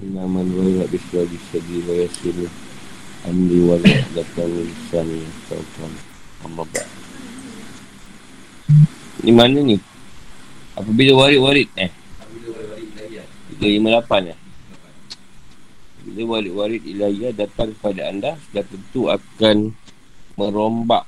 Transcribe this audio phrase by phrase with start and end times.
[0.00, 2.48] Inaman wa ya biswa bisadi wa yasiru
[3.28, 5.92] Amri wa la datang lisani Taukan
[6.40, 6.82] Allah ba
[9.20, 9.76] Ni mana ni?
[10.72, 11.92] Apabila warid-warid eh?
[12.16, 13.20] Apabila
[13.60, 14.38] 358 eh?
[16.08, 19.76] Bila warid-warid ilahiyah datang kepada anda Sudah tentu akan
[20.40, 21.04] merombak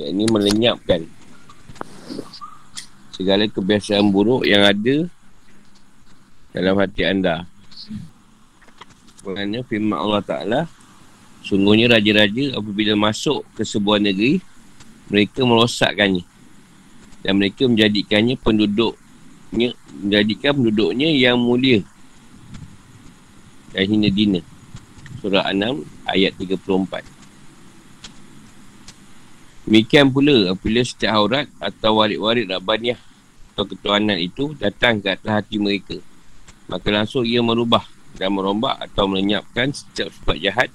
[0.00, 1.00] Yang ini melenyapkan
[3.12, 5.12] Segala kebiasaan buruk yang ada
[6.54, 7.42] dalam hati anda.
[9.26, 10.60] Kerana firman Allah Ta'ala,
[11.42, 14.38] sungguhnya raja-raja apabila masuk ke sebuah negeri,
[15.10, 16.22] mereka merosakkannya.
[17.26, 21.82] Dan mereka menjadikannya penduduknya, menjadikan penduduknya yang mulia.
[23.74, 24.40] Dan hina dina.
[25.18, 27.02] Surah 6 ayat 34.
[29.64, 33.00] Demikian pula apabila setiap aurat atau warid-warid Rabbaniyah
[33.56, 35.96] atau ketuanan itu datang ke atas hati mereka.
[36.68, 37.84] Maka langsung ia merubah
[38.16, 40.70] dan merombak atau melenyapkan setiap sifat jahat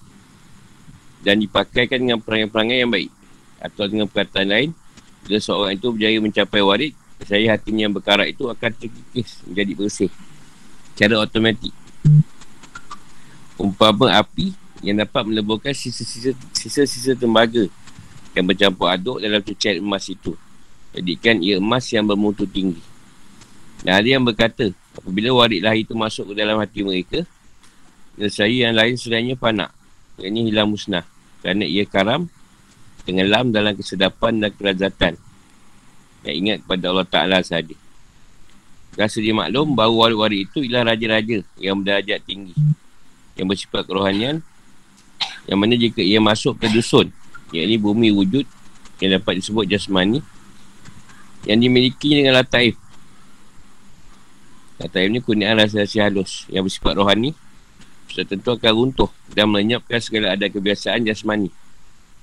[1.23, 3.11] dan dipakaikan dengan perangai-perangai yang baik.
[3.59, 4.69] Atau dengan perkataan lain,
[5.27, 6.93] bila seorang itu berjaya mencapai warid,
[7.27, 10.11] saya hatinya yang berkarat itu akan terkikis menjadi bersih.
[10.95, 11.75] Secara otomatik.
[13.59, 17.67] Umpama api yang dapat meleburkan sisa-sisa tembaga
[18.31, 20.39] yang bercampur aduk dalam cucian emas itu.
[20.95, 22.79] Jadikan ia emas yang bermutu tinggi.
[23.83, 27.23] Dan ada yang berkata, Apabila warid lahir itu masuk ke dalam hati mereka,
[28.27, 29.71] saya yang lain selainnya panak.
[30.19, 31.07] Ini hilang musnah.
[31.39, 32.27] Kerana ia karam,
[33.07, 35.15] tenggelam dalam kesedapan dan kelazatan.
[36.27, 37.71] Yang ingat kepada Allah Ta'ala sahaja.
[38.99, 42.51] Rasa dia maklum bahawa warid-warid itu ialah raja-raja yang berdarajat tinggi.
[43.39, 44.43] Yang bersifat kerohanian.
[45.47, 47.07] Yang mana jika ia masuk ke dusun,
[47.55, 48.43] yang ini bumi wujud
[48.99, 50.19] yang dapat disebut jasmani,
[51.47, 52.75] yang dimiliki dengan lataif
[54.79, 57.35] Kata ini kurniaan rasa-rasa halus yang bersifat rohani
[58.07, 61.51] sudah tentu akan runtuh dan melenyapkan segala ada kebiasaan jasmani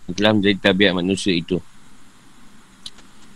[0.09, 1.61] yang telah menjadi tabiat manusia itu.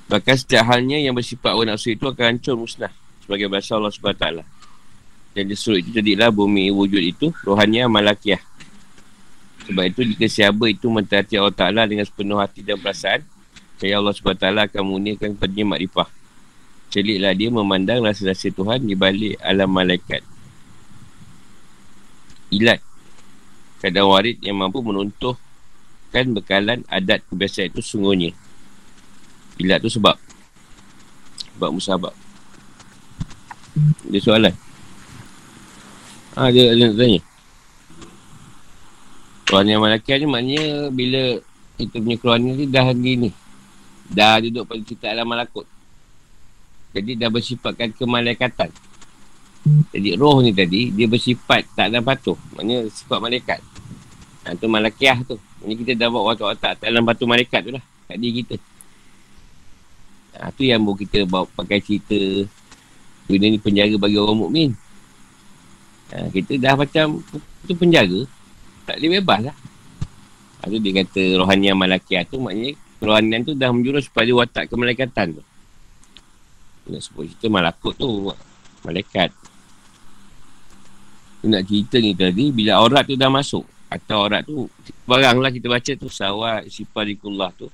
[0.09, 4.27] Bahkan setiap halnya yang bersifat awal nafsu itu akan hancur musnah sebagai bahasa Allah SWT.
[5.37, 8.41] Dan justru itu jadilah bumi wujud itu rohaniah malakiah.
[9.69, 13.23] Sebab itu jika siapa itu mentaati Allah Ta'ala dengan sepenuh hati dan perasaan,
[13.77, 16.09] saya Allah SWT akan mengunikan kepadanya makrifah
[16.91, 20.27] Celiklah dia memandang rasa-rasa Tuhan di balik alam malaikat.
[22.51, 22.83] Ilat.
[23.79, 28.35] Kadang warid yang mampu menuntuhkan bekalan adat kebiasaan itu sungguhnya.
[29.63, 30.19] Ilat tu sebab.
[31.55, 32.15] Sebab musabab.
[34.11, 34.55] Dia soalan.
[36.35, 37.21] Ha, dia ada nak tanya.
[39.47, 41.23] Tuhan malaikat ni maknanya bila
[41.79, 43.31] kita punya keluarga ni dah gini.
[44.11, 45.71] Dah duduk pada kita alam malakut.
[46.91, 48.71] Jadi dah bersifatkan kemalaikatan.
[49.93, 52.39] Jadi roh ni tadi, dia bersifat tak ada patuh.
[52.57, 53.61] Maknanya sifat malaikat.
[54.47, 55.37] Ha, tu malakiah tu.
[55.61, 57.85] Ini kita dah buat waktu otak dalam batu malaikat tu lah.
[58.09, 58.57] Kat diri kita.
[60.41, 62.17] Ha, tu yang boleh kita bawa pakai cerita.
[63.29, 64.71] Benda ni penjaga bagi orang mukmin.
[66.11, 67.21] Ha, kita dah macam,
[67.69, 68.25] tu penjaga.
[68.89, 69.57] Tak boleh bebas lah.
[70.65, 75.37] Ha, tu dia kata rohanian malakiah tu maknanya rohanian tu dah menjurus pada watak kemalaikatan
[75.37, 75.43] tu.
[76.91, 78.35] Nak sebut cerita malakut tu
[78.83, 79.31] Malaikat.
[81.41, 84.67] Dia nak cerita ni tadi Bila aurat tu dah masuk Atau aurat tu
[85.07, 87.71] Barang lah kita baca tu Sawat Sifarikullah tu.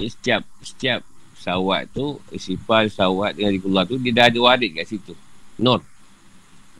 [0.00, 1.00] Jadi setiap Setiap
[1.36, 5.14] Sawat tu Sifar Sawat dengan Rikullah tu Dia dah ada warid kat situ.
[5.60, 5.84] Nur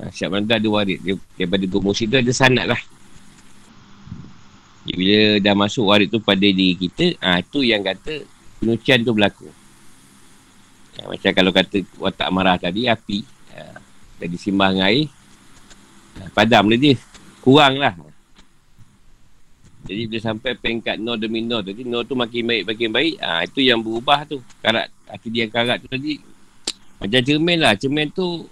[0.02, 0.98] ha, Siap mana ada warid.
[1.02, 2.80] Dia, Daripada tu musyid tu ada sanat lah.
[4.82, 8.26] Bila dah masuk warid tu pada diri kita, ah ha, tu yang kata
[8.58, 9.46] penucian tu berlaku.
[10.92, 13.24] Ya, macam kalau kata watak marah tadi, api.
[13.52, 13.66] Ya,
[14.20, 15.08] jadi simbah dengan air.
[16.20, 16.94] Ya, padam dia.
[17.40, 17.96] Kurang lah.
[19.82, 23.14] Jadi bila sampai peringkat no demi no tadi, no tu makin baik, makin baik.
[23.18, 24.38] Ha, itu yang berubah tu.
[24.62, 26.22] Karat, hati dia karat tu tadi.
[27.02, 27.74] Macam cermin lah.
[27.74, 28.46] Cermin tu,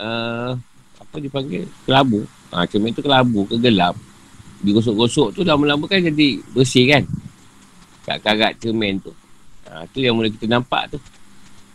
[0.00, 0.56] uh,
[0.96, 1.68] apa dipanggil?
[1.84, 2.24] Kelabu.
[2.48, 3.92] Ha, cermin tu kelabu, kegelap.
[4.64, 7.04] Digosok-gosok tu lama-lama kan jadi bersih kan.
[8.08, 9.12] Kat karat cermin tu.
[9.68, 10.98] Ha, tu yang mula kita nampak tu.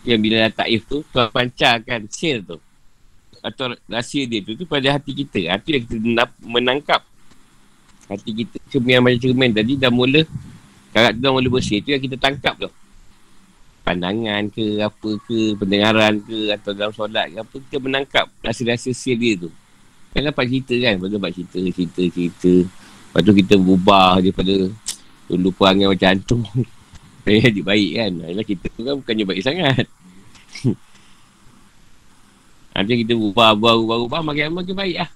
[0.06, 2.57] Yang bila dah taif tu, Tuhan pancarkan sel tu.
[3.39, 5.51] Atau rahsia dia tu, tu pada hati kita.
[5.51, 7.01] Hati yang kita menangkap.
[8.09, 10.25] Hati kita, cermin macam cermin tadi dah mula,
[10.89, 11.80] karat tu dah mula bersih.
[11.83, 12.69] Tu yang kita tangkap tu.
[13.83, 17.56] Pandangan ke, apa ke, pendengaran ke, atau dalam solat ke, apa.
[17.69, 19.50] Kita menangkap rahsia-rahsia sel dia tu.
[20.09, 22.53] Kan dapat cerita kan, lepas tu dapat cerita, cerita, cerita.
[22.65, 24.56] Lepas tu kita berubah daripada
[25.30, 26.39] dulu perangai macam hantu.
[27.30, 29.86] Saya jadi baik kan Yalah kita kan bukannya baik sangat
[32.80, 35.12] Nanti kita ubah, ubah, ubah, ubah, makin makin baik lah.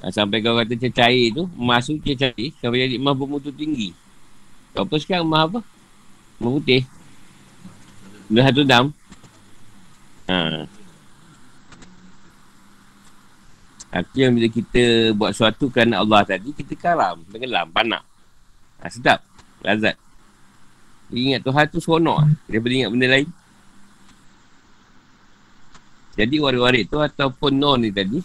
[0.00, 3.92] Ha, sampai kau kata cair tu, emas tu cair, sampai jadi emas bermutu tinggi.
[4.72, 5.60] Kau apa sekarang emas apa?
[6.40, 6.82] Emas putih.
[8.32, 8.96] Dah satu dam.
[10.32, 10.64] Ha.
[13.92, 18.00] Artinya bila kita buat sesuatu kerana Allah tadi, kita karam, tenggelam, panak.
[18.80, 19.20] Ha, sedap,
[19.60, 20.00] lazat.
[21.12, 23.28] Dia ingat Tuhan tu seronok lah, daripada ingat benda lain.
[26.14, 28.22] Jadi warid-warid tu ataupun non ni tadi,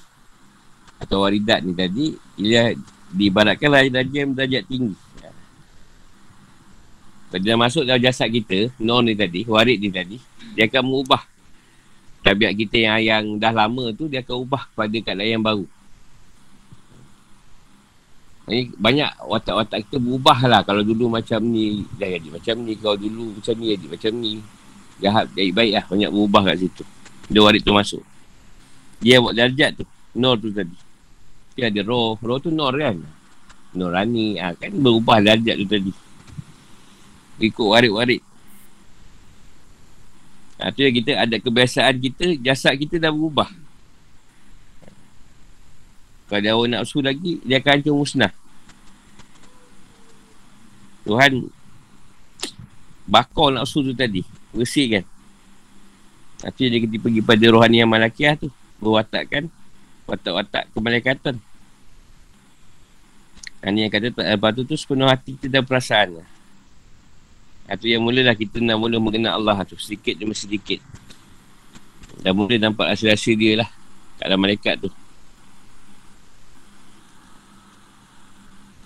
[1.01, 2.05] atau waridat ni tadi,
[2.37, 2.75] ia
[3.09, 4.93] diibaratkan darjah yang darjat tinggi.
[7.29, 10.17] Bila dia masuk dalam jasad kita, non ni tadi, warid ni tadi,
[10.53, 11.21] dia akan mengubah
[12.19, 15.65] tabiat kita yang, yang dah lama tu dia akan ubah pada keadaan yang baru.
[18.49, 20.61] Ini banyak watak-watak kita berubah lah.
[20.65, 22.73] Kalau dulu macam ni dah jadi macam ni.
[22.81, 24.31] Kalau dulu macam ni jadi macam ni.
[24.97, 25.85] Jahat jadi baik lah.
[25.85, 26.83] Banyak berubah kat situ.
[27.29, 28.03] Dia warid tu masuk.
[28.99, 29.85] Dia buat darjat tu.
[30.17, 30.73] Nor tu tadi.
[31.53, 32.17] Dia ada roh.
[32.17, 32.97] Roh tu nor kan?
[33.77, 35.93] Nurani ha, kan berubah darjat tu tadi.
[37.39, 38.25] Ikut warid-warid
[40.59, 43.47] Ha, tu yang kita ada kebiasaan kita, jasad kita dah berubah.
[46.29, 48.29] Kalau awak nafsu lagi, dia akan hancur musnah.
[51.09, 51.49] Tuhan
[53.09, 54.21] bakar nafsu tu tadi.
[54.53, 55.03] Bersih kan.
[56.45, 58.53] Nanti dia kena pergi pada rohani yang malakiah tu.
[58.77, 59.49] Berwatakkan
[60.05, 61.41] watak-watak kemalaikatan.
[63.59, 66.21] Dan yang kata lepas tu tu sepenuh hati kita dan perasaan.
[67.69, 69.75] Itu yang mulalah kita nak mula mengenal Allah tu.
[69.81, 70.79] Sedikit demi sedikit.
[72.21, 73.69] Dan mula nampak hasil-hasil dia lah.
[74.21, 74.89] Kat dalam malaikat tu.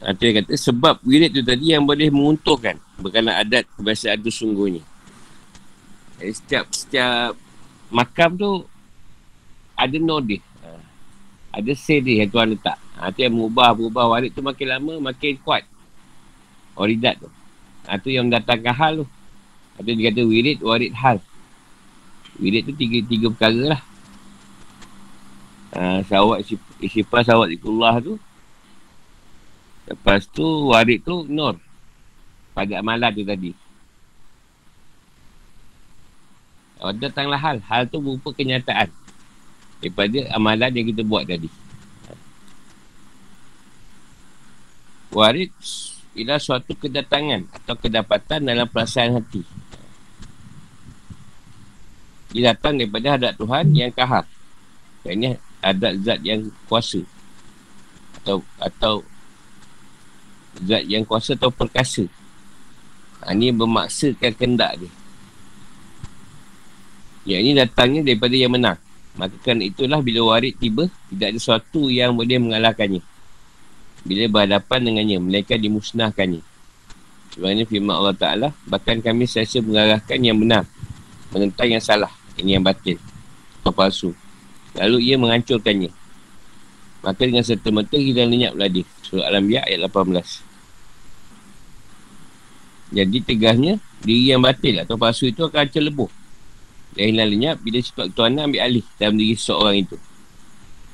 [0.03, 2.75] Itu yang kata sebab wirid tu tadi yang boleh mengunturkan.
[2.99, 4.83] Berkala adat kebiasaan tu sungguhnya.
[6.19, 7.31] Jadi setiap, setiap
[7.87, 8.51] makam tu
[9.79, 10.43] ada no dia.
[10.63, 10.69] Ha.
[11.55, 12.77] Ada say dia yang Tuhan letak.
[12.99, 15.63] Ha, yang mengubah-ubah warid tu makin lama makin kuat.
[16.75, 17.31] Oridat tu.
[17.87, 19.07] Ha, tu yang mendatangkan hal tu.
[19.79, 21.17] Atau dia kata wirid, warid, hal.
[22.37, 23.81] Wirid tu tiga, tiga perkara lah.
[25.73, 26.45] Ha, sawat,
[26.83, 28.19] isipah, sawat, ikullah tu.
[29.83, 31.59] Lepas tu, warid tu, nur.
[32.55, 33.51] Pada amalan tu tadi.
[36.99, 37.57] Datanglah hal.
[37.63, 38.91] Hal tu berupa kenyataan.
[39.79, 41.47] Daripada amalan yang kita buat tadi.
[45.13, 45.53] Warid
[46.17, 49.45] ialah suatu kedatangan atau kedapatan dalam perasaan hati.
[52.33, 54.25] Dia datang daripada hadat Tuhan yang kahar.
[55.05, 57.05] Ini adat zat yang kuasa.
[58.17, 59.05] Atau atau
[60.61, 62.05] zat yang kuasa atau perkasa.
[63.23, 64.91] Ha, ini bermaksakan kendak dia.
[67.23, 68.77] Ya ini datangnya daripada yang menang.
[69.15, 73.01] Maka itulah bila warid tiba, tidak ada sesuatu yang boleh mengalahkannya
[74.03, 76.43] bila berhadapan dengannya mereka dimusnahkannya
[77.31, 80.67] sebenarnya firman Allah Ta'ala bahkan kami sesa mengarahkan yang benar
[81.31, 82.99] menentang yang salah ini yang batin
[83.63, 84.11] atau palsu
[84.75, 85.89] lalu ia menghancurkannya
[87.03, 90.53] maka dengan serta-merta hilang lenyap lagi surah Al-Anbiya ayat 18
[92.93, 96.11] jadi tegasnya diri yang batil atau palsu itu akan hancur lebuh.
[96.93, 99.97] Dan hilang lenyap bila sifat ketuanan ambil alih dalam diri seorang itu.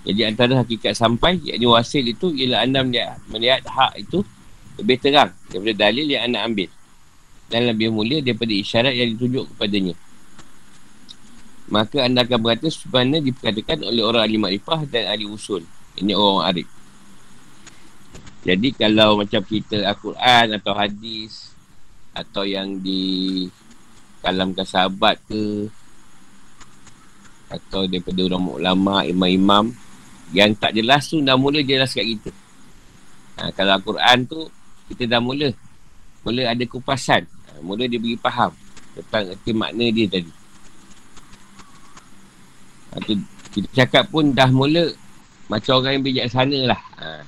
[0.07, 4.23] Jadi antara hakikat sampai yakni wasil itu ialah anda melihat, melihat hak itu
[4.79, 6.71] lebih terang daripada dalil yang anda ambil.
[7.51, 9.95] Dan lebih mulia daripada isyarat yang ditunjuk kepadanya.
[11.67, 15.67] Maka anda akan berkata sebenarnya diperkatakan oleh orang ahli makrifah dan ahli usul.
[15.99, 16.67] Ini orang arif.
[18.47, 21.51] Jadi kalau macam kita Al-Quran atau hadis
[22.15, 23.45] atau yang di
[24.23, 25.67] kalamkan sahabat ke
[27.51, 29.73] atau daripada orang ulama, imam-imam
[30.31, 32.31] yang tak jelas tu dah mula jelas kat kita.
[33.41, 34.45] Ha, kalau Al-Quran tu,
[34.93, 35.49] kita dah mula.
[36.21, 37.25] Mula ada kupasan.
[37.25, 38.53] Ha, mula dia beri faham
[38.93, 40.31] tentang erti makna dia tadi.
[42.93, 43.13] Ha, tu,
[43.57, 44.93] kita cakap pun dah mula
[45.49, 46.81] macam orang yang bijaksana lah.
[47.01, 47.25] Ha.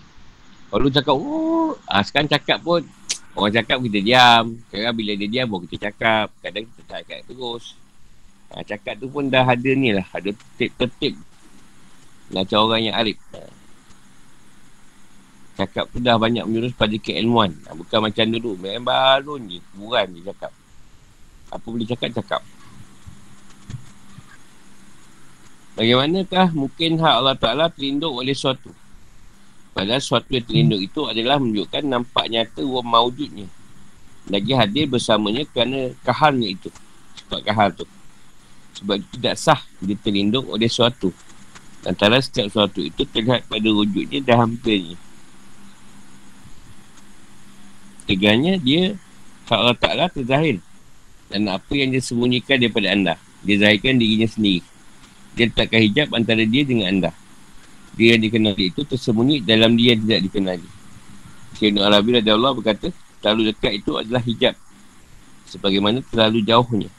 [0.72, 2.86] Kalau cakap, oh, ha, sekarang cakap pun,
[3.34, 4.56] orang cakap kita diam.
[4.70, 6.30] Sekarang bila dia diam, baru kita cakap.
[6.40, 7.76] Kadang kita cakap terus.
[8.54, 10.06] Ha, cakap tu pun dah ada ni lah.
[10.14, 11.18] Ada tip-tip
[12.32, 13.20] macam orang yang arif.
[15.60, 17.52] Cakap tu dah banyak menyurus pada keilmuan.
[17.74, 18.56] Bukan macam dulu.
[18.56, 19.60] Memang balun je.
[19.76, 20.54] Buran je cakap.
[21.52, 22.42] Apa boleh cakap, cakap.
[25.72, 28.76] Bagaimanakah mungkin hak Allah Ta'ala terlindung oleh suatu?
[29.72, 33.48] Padahal suatu yang terlindung itu adalah menunjukkan nampak nyata ruang maujudnya.
[34.28, 36.70] Lagi hadir bersamanya kerana kahalnya itu.
[37.24, 37.88] Sebab kahal tu.
[38.76, 41.16] Sebab itu tidak sah dia terlindung oleh sesuatu.
[41.88, 45.00] Antara setiap sesuatu itu terlihat pada wujudnya dan hampirnya.
[48.06, 49.00] Teganya dia
[49.48, 50.60] hak Allah Ta'ala terzahir.
[51.32, 53.16] Dan apa yang dia sembunyikan daripada anda.
[53.48, 54.68] Dia zahirkan dirinya sendiri.
[55.36, 57.12] Dia letakkan hijab antara dia dengan anda.
[57.96, 60.70] Dia yang dikenali itu tersembunyi dalam dia yang tidak dikenali.
[61.60, 62.88] Syekh Arabi Allah berkata,
[63.20, 64.56] terlalu dekat itu adalah hijab.
[65.52, 66.90] Sebagaimana terlalu jauhnya.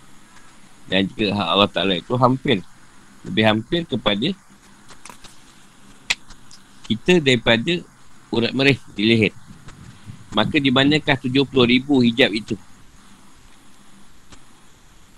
[0.91, 2.59] Dan jika hak Allah Ta'ala itu hampir
[3.23, 4.29] Lebih hampir kepada
[6.91, 7.73] Kita daripada
[8.33, 9.33] Urat merih di leher
[10.35, 12.59] Maka di manakah 70 ribu hijab itu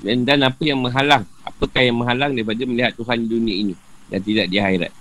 [0.05, 3.75] dan, dan apa yang menghalang Apakah yang menghalang daripada melihat Tuhan dunia ini
[4.13, 4.93] Dan tidak di akhirat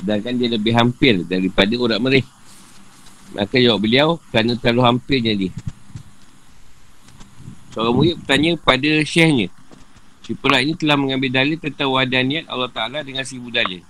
[0.00, 2.24] Sedangkan dia lebih hampir daripada urat merih
[3.36, 5.52] Maka jawab beliau Kerana terlalu hampirnya dia
[7.76, 9.52] Seorang murid bertanya pada syekhnya
[10.22, 13.82] Si ini telah mengambil dalil tentang wadaniat Allah Ta'ala dengan seribu dalil.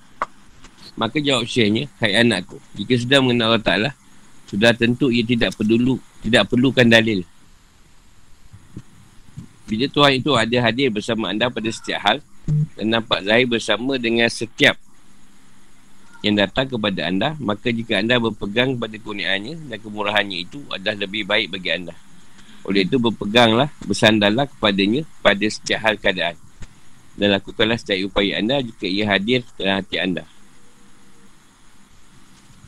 [0.96, 3.90] Maka jawab syekhnya, Hai anakku, jika sudah mengenal Allah Ta'ala,
[4.48, 7.20] sudah tentu ia tidak perlu, tidak perlukan dalil.
[9.72, 12.20] Bila Tuhan itu ada hadir bersama anda pada setiap hal
[12.76, 14.76] dan nampak zahir bersama dengan setiap
[16.20, 21.24] yang datang kepada anda, maka jika anda berpegang pada kurniaannya dan kemurahannya itu adalah lebih
[21.24, 21.96] baik bagi anda.
[22.68, 26.36] Oleh itu berpeganglah, bersandarlah kepadanya pada setiap hal keadaan.
[27.16, 30.28] Dan lakukanlah setiap upaya anda jika ia hadir dalam hati anda.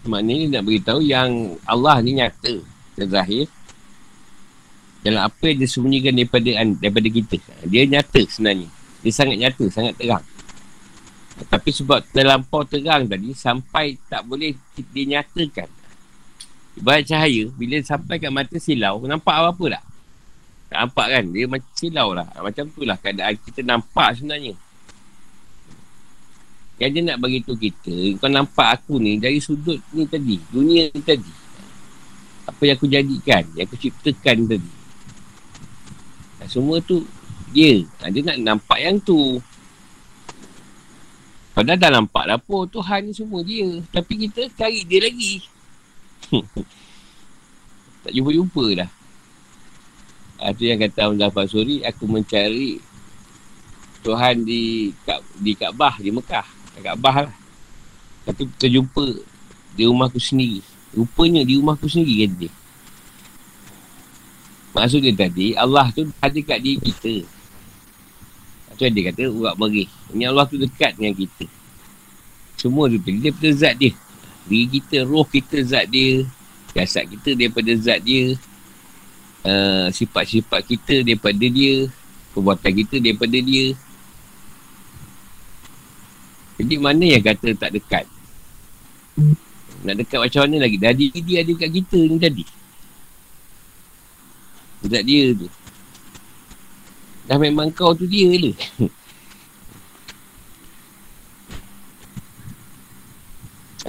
[0.09, 2.65] Maknanya nak beritahu yang Allah ni nyata
[2.97, 3.45] dan zahir
[5.05, 7.37] dalam apa yang disembunyikan daripada daripada kita.
[7.69, 8.69] Dia nyata sebenarnya.
[9.05, 10.25] Dia sangat nyata, sangat terang.
[11.45, 14.57] Tapi sebab terlampau terang tadi sampai tak boleh
[14.97, 15.69] dinyatakan.
[16.75, 19.85] Ibarat cahaya, bila sampai kat mata silau, nampak apa-apa tak?
[20.73, 21.25] Tak nampak kan?
[21.31, 22.27] Dia macam silau lah.
[22.41, 24.57] Macam tu lah keadaan kita nampak sebenarnya.
[26.81, 30.41] Yang dia nak bagi tu kita, kau nampak aku ni dari sudut ni tadi.
[30.51, 31.33] Dunia ni tadi.
[32.51, 34.84] Apa yang aku jadikan, yang aku ciptakan tadi.
[36.49, 37.05] Semua tu
[37.55, 37.87] dia.
[38.11, 39.39] Dia nak nampak yang tu.
[41.55, 43.79] Padahal dah nampak dah pun Tuhan ni semua dia.
[43.95, 45.39] Tapi kita cari dia lagi.
[48.05, 48.91] tak jumpa-jumpa dah.
[50.45, 52.83] Itu ah, yang kata Abdul Fasuri, aku mencari
[54.05, 54.93] Tuhan di
[55.41, 56.45] di Kaabah, di Mekah.
[56.83, 57.35] Kaabah lah.
[58.29, 59.07] Tapi terjumpa
[59.79, 60.61] di rumahku sendiri.
[60.93, 62.53] Rupanya di rumahku sendiri kata dia.
[64.75, 67.23] Maksud dia tadi, Allah tu ada kat diri kita.
[68.75, 69.87] Yang dia kata, urat merih.
[70.11, 71.47] Ini Allah tu dekat dengan kita.
[72.59, 73.95] Semua tu, dia daripada zat dia.
[74.51, 76.27] Diri kita, roh kita zat dia.
[76.75, 78.35] Jasad kita daripada zat dia.
[79.47, 81.87] Uh, sifat-sifat kita daripada dia.
[82.35, 83.79] Perbuatan kita daripada dia.
[86.59, 88.05] Jadi mana yang kata tak dekat?
[89.87, 90.83] Nak dekat macam mana lagi?
[90.83, 92.45] Dari dia ada kat kita ni tadi.
[94.85, 95.49] Zat dia tu.
[97.25, 98.53] Dah memang kau tu dia le.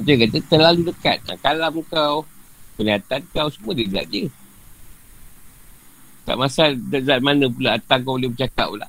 [0.06, 1.24] Dia kata terlalu dekat.
[1.40, 2.28] Kalam kau.
[2.76, 4.28] Kelihatan kau semua dia zat dia.
[6.28, 8.88] Tak masal zat mana pula atas kau boleh bercakap pula.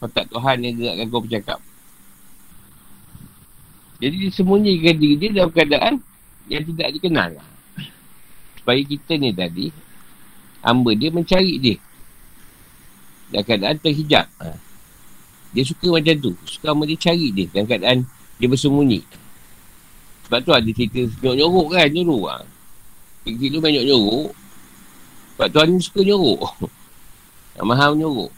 [0.00, 1.60] Kau tak Tuhan yang gerakkan kau bercakap.
[3.98, 5.94] Jadi dia sembunyikan diri dia dalam keadaan
[6.48, 7.30] yang tidak dikenal.
[8.56, 9.66] Supaya kita ni tadi,
[10.64, 11.76] hamba dia mencari dia.
[13.28, 14.26] Dalam keadaan terhijab.
[14.40, 14.56] Ha.
[15.52, 16.32] Dia suka macam tu.
[16.48, 17.98] Suka hamba dia cari dia dalam keadaan
[18.38, 19.00] dia bersembunyi.
[20.28, 22.24] Sebab tu ada cerita nyorok-nyorok kan, nyorok.
[22.28, 22.36] Ha.
[23.24, 24.30] Kecil tu banyak nyorok.
[25.36, 26.40] Sebab Tuhan ni suka nyorok.
[27.58, 28.32] Yang maha menyorok.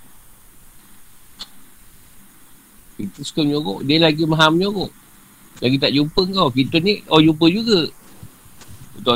[3.01, 4.93] Kita suka menyorok, dia lagi maha menyorok.
[5.61, 6.49] Lagi tak jumpa kau.
[6.49, 7.85] Kita ni, oh jumpa juga.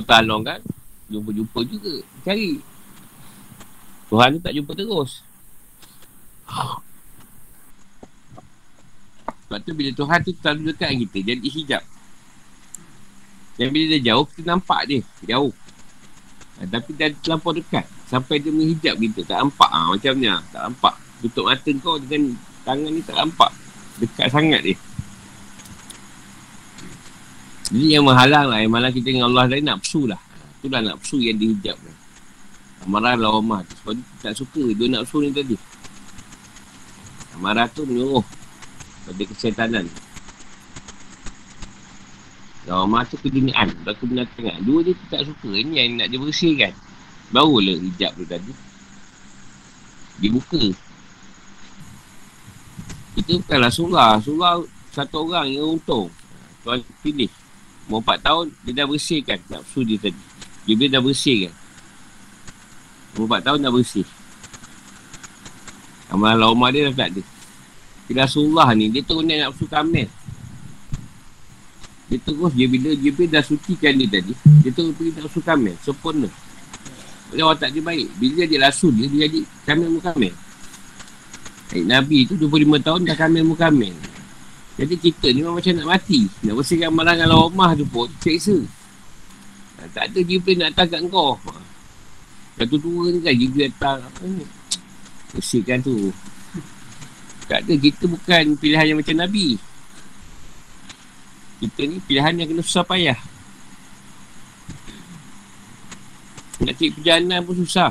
[0.04, 0.61] Talong kan?
[1.08, 1.94] Jumpa-jumpa juga.
[2.25, 2.61] Cari.
[4.12, 5.25] Tuhan ni tak jumpa terus.
[9.44, 11.82] Sebab tu bila Tuhan tu terlalu dekat dengan kita, jadi hijab.
[13.54, 15.00] Dan bila dia jauh, kita nampak dia.
[15.30, 15.54] Jauh.
[16.58, 17.87] Ha, tapi dah terlampau dekat.
[18.06, 19.20] Sampai dia menghijab kita.
[19.26, 19.70] Tak nampak.
[19.70, 20.26] Ha, macam ni.
[20.26, 20.94] Tak nampak.
[21.23, 22.34] Tutup mata kau dengan
[22.66, 23.50] tangan ni tak nampak.
[24.02, 24.76] Dekat sangat dia.
[27.70, 28.58] Jadi yang menghalang lah.
[28.58, 30.18] Yang malah kita dengan Allah lain nak psu lah.
[30.58, 31.78] Itulah nak psu yang dihijab.
[31.78, 31.93] Lah.
[32.85, 33.64] Amarah lah Omar.
[33.81, 34.62] Sebab dia tak suka.
[34.76, 35.57] Dia nak psu ni tadi.
[37.37, 38.25] Amarah tu menyuruh.
[39.05, 39.88] Pada kesetanan.
[42.64, 43.73] Lawamah tu keduniaan.
[43.85, 45.50] Bukan kebenaran Dua dia tu tak suka.
[45.53, 46.73] Ini yang nak dia bersihkan.
[47.33, 48.53] Barulah hijab tu tadi.
[50.21, 50.62] Dibuka.
[53.17, 54.21] Kita bukan Rasulullah.
[54.21, 54.55] Rasulullah
[54.93, 56.09] satu orang yang untung.
[56.64, 57.29] Tuan pilih.
[57.85, 60.23] Mau empat tahun, dia dah bersihkan nafsu dia tadi.
[60.64, 61.53] Jibril dah bersihkan.
[63.14, 64.06] Empat tahun dah bersih.
[66.11, 67.23] Amalan Umar dia dah tak ada.
[68.11, 70.11] Bila Rasulullah ni, dia turun nafsu kamil.
[72.04, 75.75] Dia terus dia bila Jibril dah sucikan dia tadi, dia terus pergi nafsu kamil.
[75.80, 76.28] Sempurna.
[77.35, 78.09] Dia orang tak dia baik.
[78.21, 80.35] Bila dia rasul dia, dia jadi kamil mukamil.
[81.75, 83.94] Eh, Nabi tu 25 tahun dah kamil mukamil.
[84.75, 86.30] Jadi kita ni memang macam nak mati.
[86.47, 88.59] Nak bersihkan amalan kalau rumah tu pun, seksa.
[89.90, 91.35] Tak ada Jibril nak datang kat kau.
[92.54, 93.99] Satu tua ni kan Jibril datang.
[94.06, 94.46] Apa ni?
[95.34, 96.14] Bersihkan tu.
[97.50, 97.75] Tak ada.
[97.75, 99.58] Kita bukan pilihan yang macam Nabi.
[101.58, 103.18] Kita ni pilihan yang kena susah payah.
[106.62, 107.90] Nak cari perjalanan pun susah.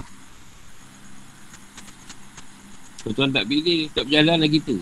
[3.03, 4.75] Kalau tuan tak pilih, tak berjalan lah kita.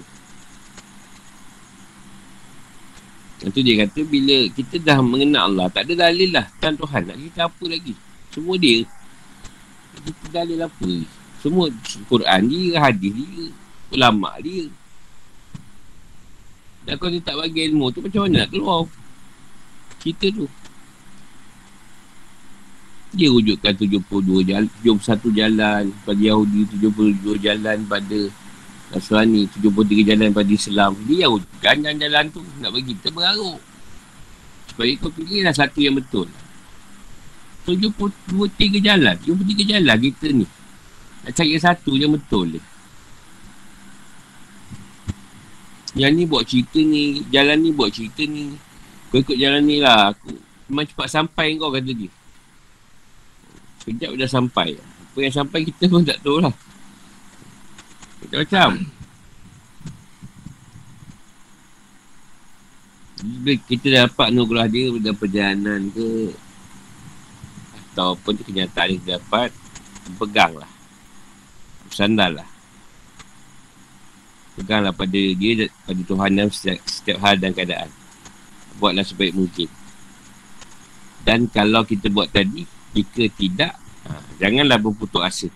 [3.42, 6.46] Itu dia kata bila kita dah mengenal Allah, tak ada dalil lah.
[6.62, 7.94] Tuhan Tuhan nak kita apa lagi?
[8.30, 8.86] Semua dia.
[10.00, 10.92] Kita dalil apa?
[11.42, 11.68] Semua
[12.06, 13.46] Quran dia, hadis dia,
[13.92, 14.70] ulama dia.
[16.86, 18.86] Dan kalau dia tak bagi ilmu tu macam mana nak keluar?
[20.02, 20.48] Kita tu.
[23.12, 28.20] Dia wujudkan 72 jalan, 71 jalan pada Yahudi, 72 jalan pada
[28.92, 30.92] Nasrani, 73 jalan pada Islam.
[31.06, 33.60] Dia yang wujudkan jalan-jalan tu nak bagi kita beraruk.
[34.72, 36.32] Supaya kau pilihlah satu yang betul.
[37.66, 40.46] 73 jalan, 73 jalan kita ni.
[41.22, 42.62] Nak cari satu yang betul dia.
[45.92, 48.56] Yang ni buat cerita ni, jalan ni buat cerita ni.
[49.12, 50.16] Kau ikut jalan ni lah.
[50.16, 50.32] Aku
[50.72, 52.12] memang cepat sampai kau kata dia.
[53.84, 54.80] Sekejap dah sampai.
[54.80, 56.56] Apa yang sampai kita pun tak tahu lah.
[58.24, 58.70] Macam-macam.
[63.22, 66.34] Bila kita dapat nugrah dia dalam perjalanan ke
[67.92, 69.52] ataupun kenyataan yang dapat
[70.18, 70.70] pegang lah
[71.92, 72.52] sandal lah
[74.56, 77.90] peganglah pada dia pada Tuhan dalam setiap, setiap hal dan keadaan.
[78.78, 79.70] Buatlah sebaik mungkin.
[81.22, 83.74] Dan kalau kita buat tadi jika tidak
[84.06, 85.50] ha, janganlah berputus asa.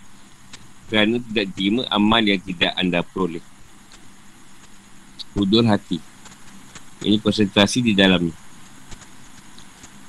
[0.86, 3.42] Kerana tidak terima amal yang tidak anda peroleh.
[5.34, 5.98] Hudur hati.
[7.02, 8.45] Ini konsentrasi di dalamnya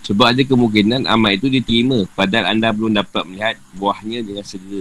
[0.06, 4.80] sebab ada kemungkinan amal itu diterima padahal anda belum dapat melihat buahnya dengan segera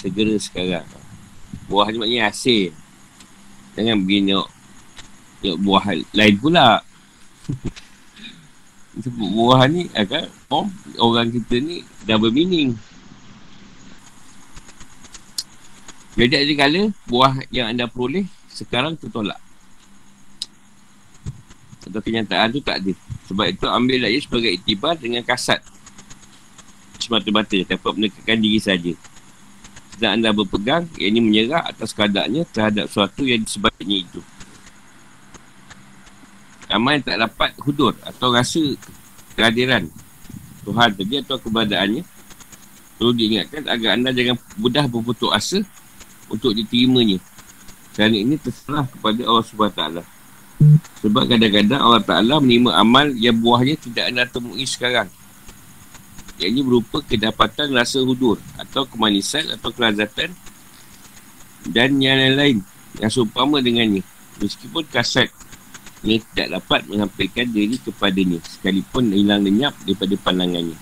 [0.00, 0.88] segera sekarang.
[1.68, 2.72] Buahnya maknanya hasil
[3.76, 4.48] jangan begini tengok,
[5.44, 5.84] tengok buah
[6.16, 6.70] lain pula.
[8.98, 10.66] Sebut buah ni akan oh,
[10.98, 12.74] orang kita ni double meaning
[16.18, 19.38] jadi ada kala buah yang anda peroleh sekarang tertolak
[21.88, 22.92] atau kenyataan tu tak ada.
[23.28, 25.64] Sebab itu ambil ia sebagai itibar dengan kasat.
[27.00, 28.92] Semata-mata dapat menekankan diri saja.
[29.96, 34.20] Sedang anda berpegang yang ini menyerah atas keadaannya terhadap sesuatu yang sebaliknya itu.
[36.68, 38.60] Amal yang tak dapat hudur atau rasa
[39.32, 39.88] kehadiran
[40.68, 42.04] Tuhan tadi atau keberadaannya
[43.00, 45.58] perlu diingatkan agar anda jangan mudah berputus asa
[46.28, 47.22] untuk diterimanya.
[47.96, 50.17] Kerana ini terserah kepada Allah SWT
[51.02, 55.06] sebab kadang-kadang Allah Ta'ala menerima amal yang buahnya tidak anda temui sekarang.
[56.38, 60.34] Yang ini berupa kedapatan rasa hudur atau kemanisan atau kelazatan
[61.66, 62.58] dan yang lain-lain
[62.98, 64.02] yang seumpama dengannya.
[64.38, 65.30] Meskipun kasat
[66.06, 70.78] ia tidak dapat menyampaikan diri kepadanya sekalipun hilang lenyap daripada pandangannya.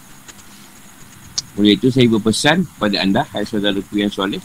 [1.56, 4.44] Oleh itu saya berpesan kepada anda, hai saudaraku yang soleh,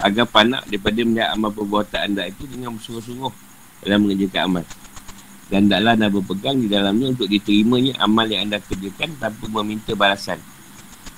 [0.00, 3.45] agar panak daripada melihat amal perbuatan anda itu dengan bersungguh-sungguh
[3.84, 4.64] dalam mengerjakan amal.
[5.46, 10.42] Dan taklah anda berpegang di dalamnya untuk diterimanya amal yang anda kerjakan tanpa meminta balasan.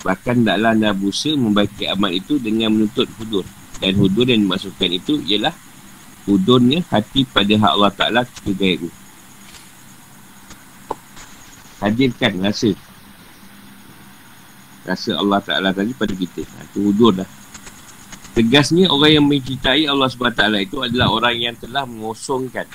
[0.04, 3.48] Bahkan taklah anda berusaha membaiki amal itu dengan menuntut hudur.
[3.78, 5.54] Dan hudur yang dimaksudkan itu ialah
[6.28, 8.90] hudurnya hati pada hak Allah Ta'ala ke gairu.
[11.80, 12.74] Hadirkan rasa.
[14.84, 16.44] Rasa Allah Ta'ala tadi pada kita.
[16.44, 17.37] Itu hudur dah.
[18.38, 22.70] Tegasnya orang yang mencintai Allah SWT itu adalah orang yang telah mengosongkan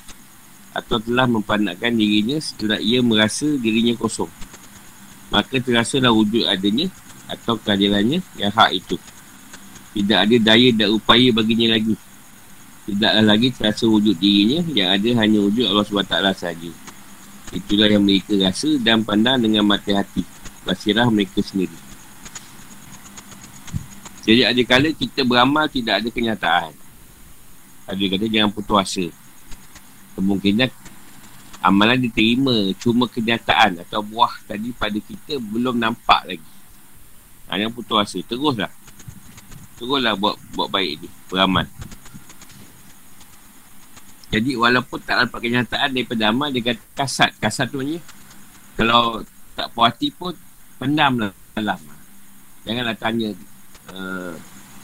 [0.76, 4.28] atau telah mempanakkan dirinya setelah ia merasa dirinya kosong.
[5.32, 6.91] Maka terasalah wujud adanya
[7.32, 8.99] atau kehadirannya yang hak itu.
[9.95, 11.93] Tidak ada daya dan upaya baginya lagi
[12.89, 16.71] Tidaklah lagi terasa wujud dirinya Yang ada hanya wujud Allah SWT sahaja
[17.54, 20.26] Itulah yang mereka rasa dan pandang dengan mati hati
[20.65, 21.83] Basirah mereka sendiri
[24.23, 26.71] Jadi ada kala kita beramal tidak ada kenyataan.
[27.83, 29.05] Ada kata jangan putus asa.
[30.15, 30.71] Kemungkinan
[31.59, 36.51] amalan diterima cuma kenyataan atau buah tadi pada kita belum nampak lagi.
[37.51, 38.19] Ha, yang putus asa.
[38.23, 38.71] Teruslah.
[39.75, 41.67] Teruslah buat buat baik ni beramal.
[44.31, 47.36] Jadi walaupun tak dapat kenyataan daripada amal dia kata kasat.
[47.43, 47.99] Kasat tu ni
[48.79, 49.21] kalau
[49.53, 50.33] tak puas hati pun
[50.81, 51.77] pendam lah dalam
[52.65, 53.29] janganlah tanya
[53.93, 54.34] uh,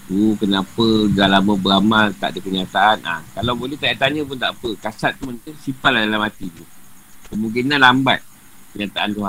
[0.10, 2.98] uh, kenapa dah lama beramal tak ada kenyataan?
[3.04, 4.70] Ah, kalau boleh tak tanya pun tak apa.
[4.78, 6.64] Kasat tu mungkin simpan lah dalam hati tu.
[7.34, 8.22] Kemungkinan lambat
[8.74, 9.22] kenyataan tu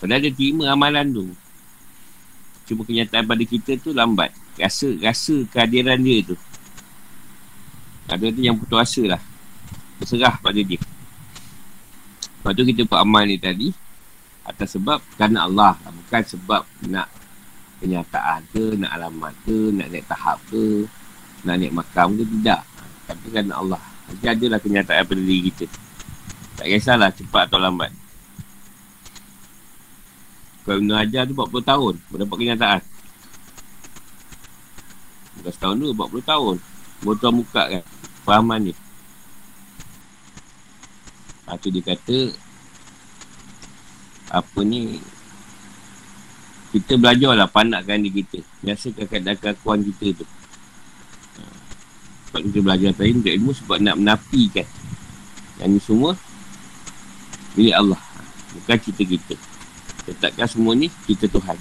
[0.00, 1.28] padahal dia terima amalan tu
[2.64, 4.30] cuma kenyataan pada kita tu lambat.
[4.54, 6.36] Rasa rasa kehadiran dia tu.
[8.06, 9.22] Ada tu yang putus asa lah.
[9.98, 10.78] Berserah pada dia.
[12.40, 13.68] Lepas tu kita buat amal ni tadi
[14.48, 17.12] Atas sebab kerana Allah Bukan sebab nak
[17.80, 20.86] kenyataan ke Nak alamat ke Nak naik tahap ke
[21.48, 22.62] Nak naik makam ke Tidak.
[23.10, 23.82] Tapi kerana Allah.
[24.06, 25.66] Nanti adalah kenyataan pada diri kita.
[26.60, 27.90] Tak kisahlah cepat atau lambat.
[30.62, 32.80] Kalau Ibn Hajar tu 40 tahun Berdapat kenyataan.
[35.40, 36.56] Bukan setahun tu 40 tahun.
[37.00, 37.84] Baru muka kan
[38.28, 38.74] Fahaman ni
[41.50, 42.30] Ha, tu dia kata
[44.30, 45.02] apa ni
[46.70, 48.46] kita belajar lah panakkan diri kita.
[48.62, 50.26] Biasakan keadaan kekuatan kita tu.
[51.38, 51.42] Ha,
[52.30, 54.66] sebab kita belajar tadi untuk ilmu sebab nak menafikan.
[55.58, 56.10] Yang ni semua
[57.58, 58.00] milik Allah.
[58.54, 59.34] Bukan kita kita.
[60.06, 61.58] Letakkan semua ni kita Tuhan.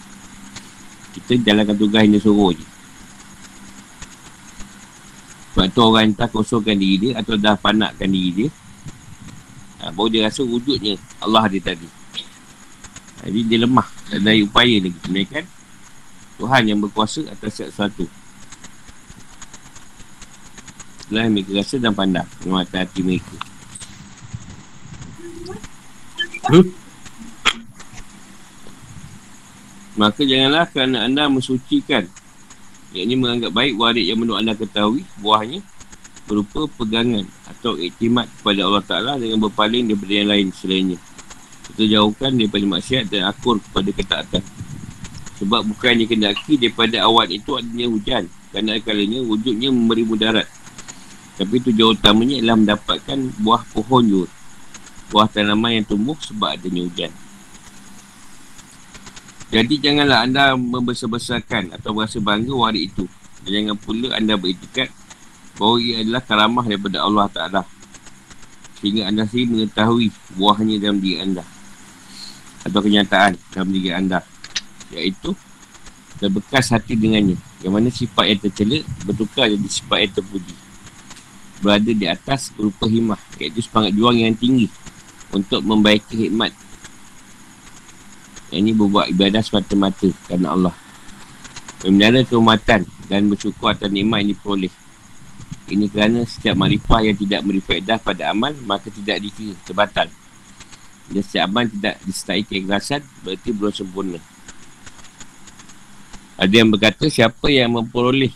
[1.17, 2.65] Kita jalankan tugas yang dia suruh je.
[5.57, 8.49] Sebab tu orang entah kosongkan diri dia atau dah panakkan diri dia
[9.81, 11.89] ha, Baru dia rasa wujudnya Allah dia tadi.
[13.25, 15.41] Jadi dia lemah Tak ada upaya lagi Sebenarnya
[16.39, 18.07] Tuhan yang berkuasa atas sesuatu.
[21.05, 22.27] Itulah yang mereka rasa dan pandang.
[22.47, 23.35] Mata hati mereka.
[26.49, 26.65] Huh?
[29.99, 32.07] Maka janganlah kerana anda mensucikan.
[32.95, 35.61] Yang ini menganggap baik warik yang menurut anda ketahui Buahnya
[36.29, 40.97] berupa pegangan atau iktimat kepada Allah Ta'ala dengan berpaling daripada yang lain selainnya.
[41.69, 44.43] Kita jauhkan daripada maksiat dan akur kepada ketaatan.
[45.39, 48.23] Sebab bukannya kendaki daripada awan itu adanya hujan.
[48.51, 50.47] Kerana kalanya wujudnya memberi mudarat.
[51.39, 54.29] Tapi tujuan utamanya ialah mendapatkan buah pohon jur.
[55.13, 57.11] Buah tanaman yang tumbuh sebab adanya hujan.
[59.49, 63.05] Jadi janganlah anda membesar-besarkan atau berasa bangga warik itu.
[63.45, 64.91] Dan jangan pula anda beritikat
[65.55, 67.61] bahawa ia adalah karamah daripada Allah Ta'ala
[68.79, 70.07] sehingga anda sendiri mengetahui
[70.39, 71.43] buahnya dalam diri anda
[72.63, 74.19] atau kenyataan dalam diri anda
[74.91, 75.31] iaitu
[76.19, 80.55] terbekas hati dengannya yang mana sifat yang tercela bertukar jadi sifat yang terpuji.
[81.59, 84.71] Berada di atas berupa himah iaitu semangat juang yang tinggi
[85.35, 86.55] untuk membaiki hikmat
[88.49, 90.75] yang ini berbuat ibadah semata-mata kerana Allah.
[91.85, 94.73] Memelihara kehormatan dan bersyukur atas nikmat yang diperoleh.
[95.69, 100.09] Ini kerana setiap marifah yang tidak beri faedah pada amal Maka tidak dikira terbatal
[101.09, 104.19] Dan setiap amal tidak disertai keikhlasan Berarti belum sempurna.
[106.37, 108.31] Ada yang berkata siapa yang memperoleh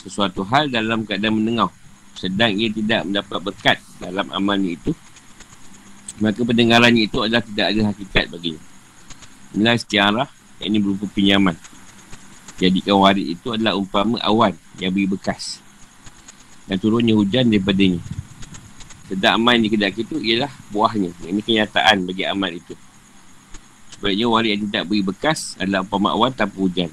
[0.00, 1.70] Sesuatu hal dalam keadaan menengah
[2.14, 4.94] Sedang ia tidak mendapat berkat dalam amalnya itu
[6.22, 8.62] Maka pendengarannya itu adalah tidak ada hakikat baginya.
[9.54, 10.28] Inilah istiarah
[10.62, 11.58] yang ini berupa pinjaman.
[12.54, 15.58] Jadikan warid itu adalah umpama awan yang beri bekas.
[16.70, 17.98] Dan turunnya hujan daripadanya.
[19.04, 21.12] Sedap amal di kedai itu ialah buahnya.
[21.28, 22.72] Ini kenyataan bagi amal itu.
[23.92, 26.88] Sebaliknya waris yang tidak beri bekas adalah umpama awan tanpa hujan.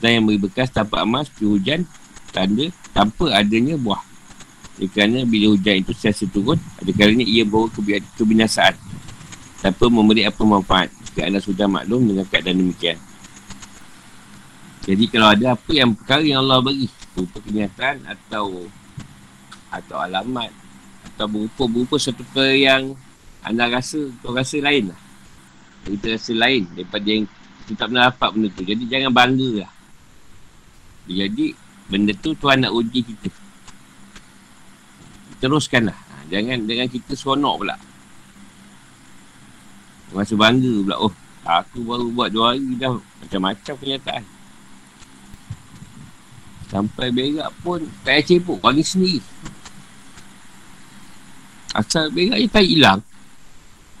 [0.00, 1.80] Dan yang beri bekas tanpa amal seperti hujan,
[2.32, 4.00] tanda tanpa adanya buah.
[4.76, 7.68] Ia kerana bila hujan itu siasa turun, ada kalanya ia bawa
[8.16, 8.76] kebinasaan.
[9.60, 10.92] Tanpa memberi apa manfaat.
[11.12, 13.00] Jika anda sudah maklum dengan keadaan demikian.
[14.84, 18.68] Jadi kalau ada apa yang perkara yang Allah bagi berupa kenyataan atau
[19.72, 20.52] atau alamat
[21.16, 22.92] atau berupa-berupa satu perkara yang
[23.40, 25.00] anda rasa kau rasa lain lah.
[25.88, 27.24] Kita rasa lain daripada yang
[27.64, 28.62] kita tak pernah dapat benda tu.
[28.68, 29.72] Jadi jangan bangga lah.
[31.08, 31.56] Jadi
[31.88, 33.32] benda tu Tuhan nak uji kita.
[35.40, 35.96] Teruskan lah.
[35.96, 37.76] Ha, jangan dengan kita seronok pula.
[40.12, 40.96] Rasa bangga pula.
[41.00, 41.12] Oh
[41.48, 43.00] aku baru buat dua hari dah.
[43.24, 44.24] Macam-macam kenyataan.
[46.68, 48.60] Sampai berak pun tak payah cebok.
[48.60, 49.24] Bagi sendiri
[51.76, 53.00] Asal berak je tak hilang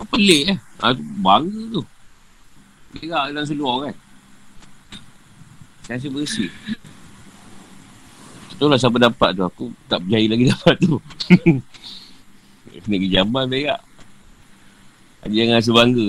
[0.08, 1.82] pelik eh ha, Bangga tu
[2.96, 3.94] Berak dalam seluar kan
[5.84, 6.50] Saya rasa bersih
[8.56, 10.96] Itulah siapa dapat tu Aku tak percaya lagi dapat tu
[12.84, 13.80] Negeri Jamal berak.
[15.26, 16.08] Jangan rasa bangga.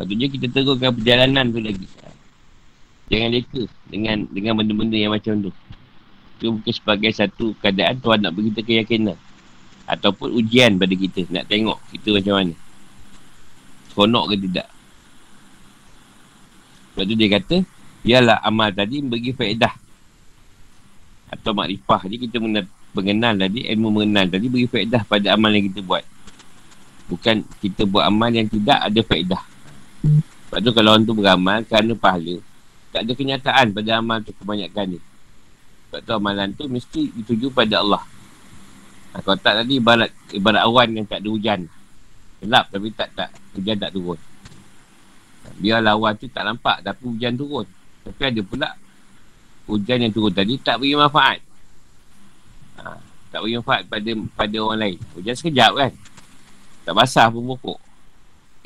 [0.00, 1.86] Patutnya kita teruskan perjalanan tu lagi.
[3.12, 5.50] Jangan leka dengan dengan benda-benda yang macam tu.
[6.40, 9.20] Itu mungkin sebagai satu keadaan Tuhan nak beri kita keyakinan.
[9.84, 11.28] Ataupun ujian pada kita.
[11.28, 12.54] Nak tengok kita macam mana.
[13.92, 14.68] Seronok ke tidak.
[16.96, 17.56] Sebab tu dia kata,
[18.00, 19.76] Biarlah amal tadi bagi faedah.
[21.28, 22.08] Atau makrifah.
[22.08, 22.40] Jadi kita
[22.96, 26.04] mengenal tadi, ilmu mengenal tadi beri faedah pada amal yang kita buat.
[27.12, 29.42] Bukan kita buat amal yang tidak ada faedah.
[30.48, 32.40] Sebab tu kalau orang tu beramal kerana pahala,
[32.90, 35.00] tak ada kenyataan pada amal tu kebanyakan ni.
[35.90, 37.98] Sebab tu amalan tu mesti dituju pada Allah.
[39.10, 41.66] Ha, kalau tak tadi ibarat, ibarat awan yang tak ada hujan.
[42.38, 44.14] Gelap tapi tak tak hujan tak turun.
[45.58, 47.66] Biar awan tu tak nampak tapi hujan turun.
[48.06, 48.70] Tapi ada pula
[49.66, 51.42] hujan yang turun tadi tak beri manfaat.
[52.78, 52.94] Ha,
[53.34, 54.96] tak beri manfaat pada pada orang lain.
[55.18, 55.92] Hujan sekejap kan.
[56.86, 57.82] Tak basah pun pokok.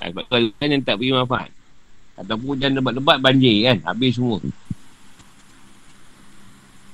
[0.05, 1.49] Ha, sebab tu hujan yang tak beri manfaat.
[2.21, 3.79] Ataupun hujan lebat-lebat banjir kan.
[3.89, 4.39] Habis semua.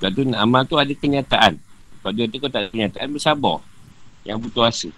[0.01, 1.61] Sebab tu amal tu ada kenyataan.
[2.01, 3.61] Sebab tu kau tak ada kenyataan, bersabar.
[4.25, 4.89] Yang putus asa.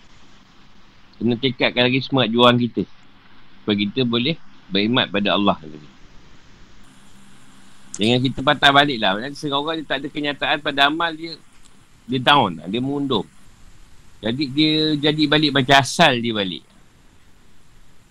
[1.19, 2.87] Kena tekadkan lagi semangat juang kita.
[3.59, 4.39] Supaya kita boleh
[4.71, 5.91] berimat pada Allah lagi.
[7.99, 9.19] Jangan kita patah balik lah.
[9.19, 11.35] Nanti orang dia tak ada kenyataan pada amal dia.
[12.07, 12.63] Dia down.
[12.63, 13.27] Dia mundur.
[14.23, 16.63] Jadi dia jadi balik macam asal dia balik.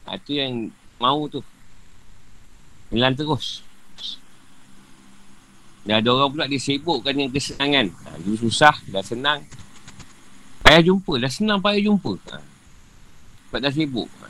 [0.05, 0.68] Ha, tu yang
[1.00, 1.40] mau tu.
[2.92, 3.64] Hilang terus.
[5.83, 7.87] Dan ada orang pula dia sibukkan dengan kesenangan.
[7.90, 9.42] Ha, dia susah, dah senang.
[10.62, 12.12] Payah jumpa, dah senang payah jumpa.
[12.31, 12.38] Ha.
[13.51, 14.07] Sebab dah sibuk.
[14.23, 14.27] Ha.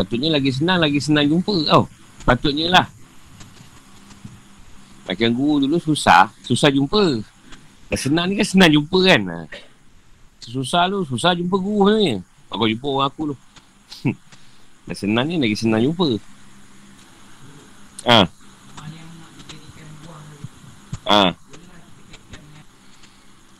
[0.00, 1.84] Patutnya lagi senang, lagi senang jumpa tau.
[2.24, 2.86] Patutnya lah.
[5.04, 7.20] Macam guru dulu susah, susah jumpa.
[7.92, 9.20] Dah senang ni kan senang jumpa kan.
[9.28, 9.38] Ha.
[10.48, 12.24] Susah tu, susah jumpa guru sebenarnya.
[12.48, 13.36] Aku jumpa orang aku tu.
[14.88, 16.16] dah senang ni lagi senang jumpa.
[18.08, 18.37] Ha.
[21.08, 21.32] Ha.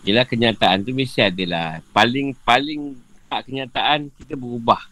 [0.05, 2.93] Yelah kenyataan tu mesti adalah paling paling
[3.29, 4.85] tak kenyataan kita berubah.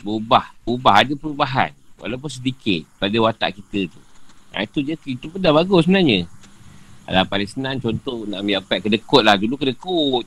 [0.00, 0.56] Berubah.
[0.64, 0.94] Berubah.
[1.04, 1.70] Ada perubahan.
[2.00, 4.00] Walaupun sedikit pada watak kita tu.
[4.52, 4.96] Ha, itu je.
[5.04, 6.24] Itu pun dah bagus sebenarnya.
[7.06, 9.36] Alah paling senang contoh nak ambil apa kedekut lah.
[9.36, 10.24] Dulu kedekut.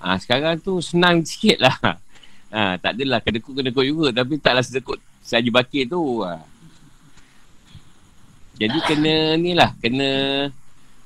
[0.00, 1.76] Ha, sekarang tu senang sikit lah.
[2.52, 4.08] Ha, tak adalah kedekut-kedekut juga.
[4.12, 6.20] Tapi taklah sedekut saja bakit tu.
[6.20, 6.36] Ha.
[8.62, 10.10] Jadi kena ni lah, kena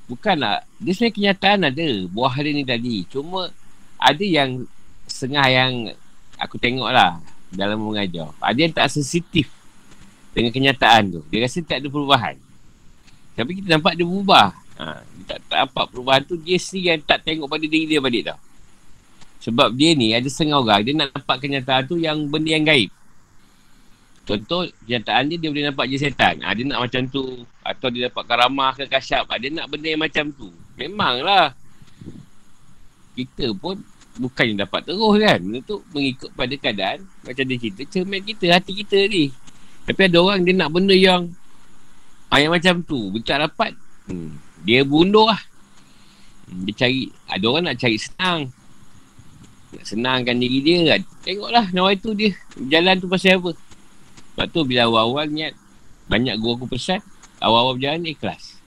[0.04, 2.96] bukanlah dia sebenarnya kenyataan ada buah dia ni tadi.
[3.08, 3.48] Cuma
[3.96, 4.68] ada yang
[5.08, 5.72] setengah yang
[6.36, 7.16] aku tengok lah
[7.48, 8.28] dalam mengajar.
[8.44, 9.48] Ada yang tak sensitif
[10.36, 11.20] dengan kenyataan tu.
[11.32, 12.36] Dia rasa tak ada perubahan.
[13.32, 14.52] Tapi kita nampak dia berubah.
[14.76, 18.00] Ha, dia tak, tak nampak perubahan tu dia sendiri yang tak tengok pada diri dia
[18.04, 18.40] balik tau.
[19.48, 22.92] Sebab dia ni ada setengah orang dia nak nampak kenyataan tu yang benda yang gaib.
[24.26, 26.42] Contoh, kenyataan dia, dia boleh nampak je setan.
[26.42, 27.46] Ha, dia nak macam tu.
[27.62, 29.30] Atau dia dapat karamah ke kasyap.
[29.30, 30.50] Ha, dia nak benda yang macam tu.
[30.74, 31.54] Memanglah.
[33.14, 33.78] Kita pun
[34.18, 35.38] bukannya dapat terus kan.
[35.38, 37.06] Benda tu mengikut pada keadaan.
[37.22, 39.30] Macam dia cerita, cermin kita, hati kita ni.
[39.86, 41.30] Tapi ada orang dia nak benda yang
[42.26, 43.14] ha, yang macam tu.
[43.14, 43.78] Bila tak dapat,
[44.10, 44.30] hmm,
[44.66, 45.38] dia bundur lah.
[46.50, 48.50] Hmm, dia cari, ada orang nak cari senang.
[49.70, 50.98] Nak senangkan diri dia.
[51.22, 52.34] Tengoklah, nawai tu dia.
[52.58, 53.54] Jalan tu pasal apa.
[54.36, 55.56] Sebab tu bila awal-awal niat
[56.12, 57.00] banyak guru aku pesan,
[57.40, 58.60] awal-awal berjalan ikhlas.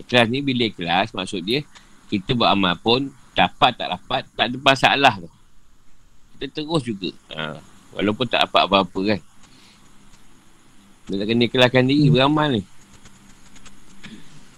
[0.00, 1.60] Ikhlas ni bila ikhlas maksud dia
[2.08, 5.28] kita buat amal pun dapat tak dapat tak ada masalah tu.
[6.40, 7.12] Kita terus juga.
[7.36, 7.60] Ha.
[7.92, 9.20] Walaupun tak dapat apa-apa kan.
[11.12, 12.62] Dia tak kena ikhlaskan diri beramal ni.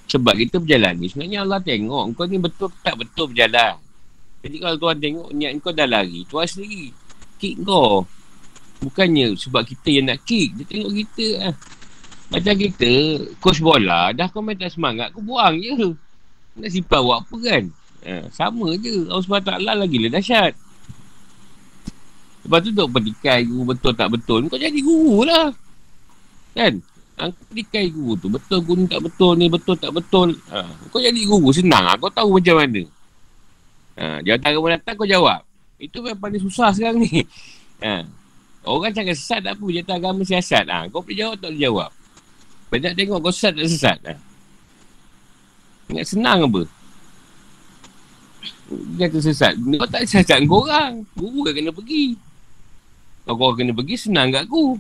[0.07, 3.75] Sebab kita berjalan ni sebenarnya Allah tengok kau ni betul tak betul berjalan.
[4.46, 6.94] Jadi kalau Tuhan tengok niat kau dah lari, Tuhan sendiri
[7.42, 8.07] kick kau.
[8.81, 10.57] Bukannya sebab kita yang nak kick.
[10.57, 11.55] Dia tengok kita lah.
[12.31, 12.93] Macam kita,
[13.43, 15.99] coach bola, dah kau main tak semangat, kau buang je.
[16.62, 17.62] Nak simpan buat apa kan?
[18.07, 19.11] Ha, sama je.
[19.11, 20.53] Allah SWT lagi lah dahsyat.
[22.47, 24.47] Lepas tu duk petikai guru betul tak betul.
[24.47, 25.51] Kau jadi guru lah.
[26.55, 26.79] Kan?
[27.19, 28.31] Ha, petikai guru tu.
[28.31, 30.29] Betul guru tak betul ni, betul tak betul.
[30.55, 31.99] Ha, kau jadi guru, senang lah.
[31.99, 32.83] Kau tahu macam mana.
[33.99, 35.43] Ha, jawatan kamu datang, kau jawab.
[35.83, 37.27] Itu yang paling susah sekarang ni.
[37.81, 38.05] Ha,
[38.61, 40.64] Orang cakap sesat tak apa, jatuh agama siasat.
[40.68, 41.90] Ha, kau boleh jawab tak boleh jawab.
[42.70, 43.99] Banyak tengok kau sesat tak sesat.
[44.05, 44.14] Ha.
[45.90, 46.62] Ingat senang apa?
[48.94, 49.53] Dia kata sesat.
[49.57, 51.03] Kau tak sesat kau orang.
[51.16, 52.14] Guru kan kena pergi.
[53.25, 54.77] Kalau kau kena pergi, senang kat aku.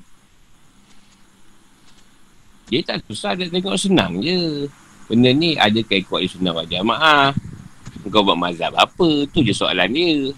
[2.70, 4.70] Dia tak susah, dia tengok senang je.
[5.10, 7.34] Benda ni ada kait kuat sunnah wal jamaah.
[8.10, 9.26] Kau buat mazhab apa?
[9.34, 10.30] Tu je soalan dia.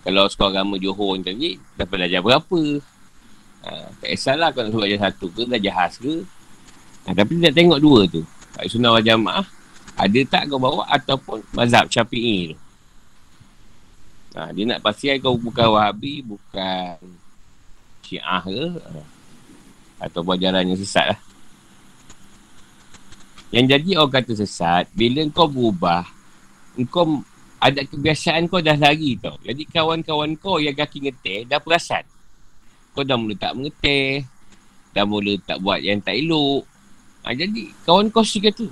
[0.00, 2.60] Kalau sekolah agama Johor ni tadi, dapat belajar berapa?
[3.60, 6.24] Ha, tak kisahlah kau nak belajar satu ke, belajar khas ke.
[7.04, 8.24] Ha, tapi dia tengok dua tu.
[8.56, 9.44] Kat sunnah wal jamaah,
[10.00, 12.56] ada tak kau bawa ataupun mazhab syafi'i tu.
[14.40, 16.96] Ha, dia nak pastikan kau bukan wahabi, bukan
[18.00, 18.62] syiah ke.
[18.80, 19.00] Ha,
[20.00, 21.20] atau buat jalan yang sesat lah.
[23.52, 26.08] Yang jadi orang kata sesat, bila kau berubah,
[26.88, 27.20] kau
[27.60, 29.36] ada kebiasaan kau dah lari tau.
[29.44, 32.08] Jadi kawan-kawan kau yang kaki ngeteh dah perasan.
[32.96, 34.24] Kau dah mula tak mengeteh.
[34.96, 36.64] Dah mula tak buat yang tak elok.
[37.20, 38.64] Ha, jadi kawan kau si kata,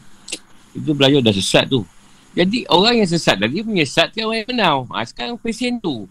[0.72, 1.85] itu belajar dah sesat tu.
[2.33, 4.77] Jadi orang yang sesat tadi menyesatkan orang yang menau.
[4.96, 6.09] Ha, sekarang pesen tu.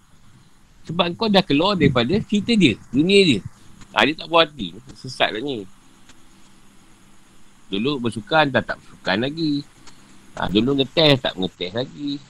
[0.85, 3.41] Sebab kau dah keluar daripada cerita dia, dunia dia.
[3.97, 4.77] Ha, dia tak buat hati.
[5.01, 5.65] Sesat lah ni.
[7.73, 9.65] Dulu bersukan, dah tak bersukan lagi.
[10.37, 12.21] Ha, dulu ngeteh, tak ngeteh lagi.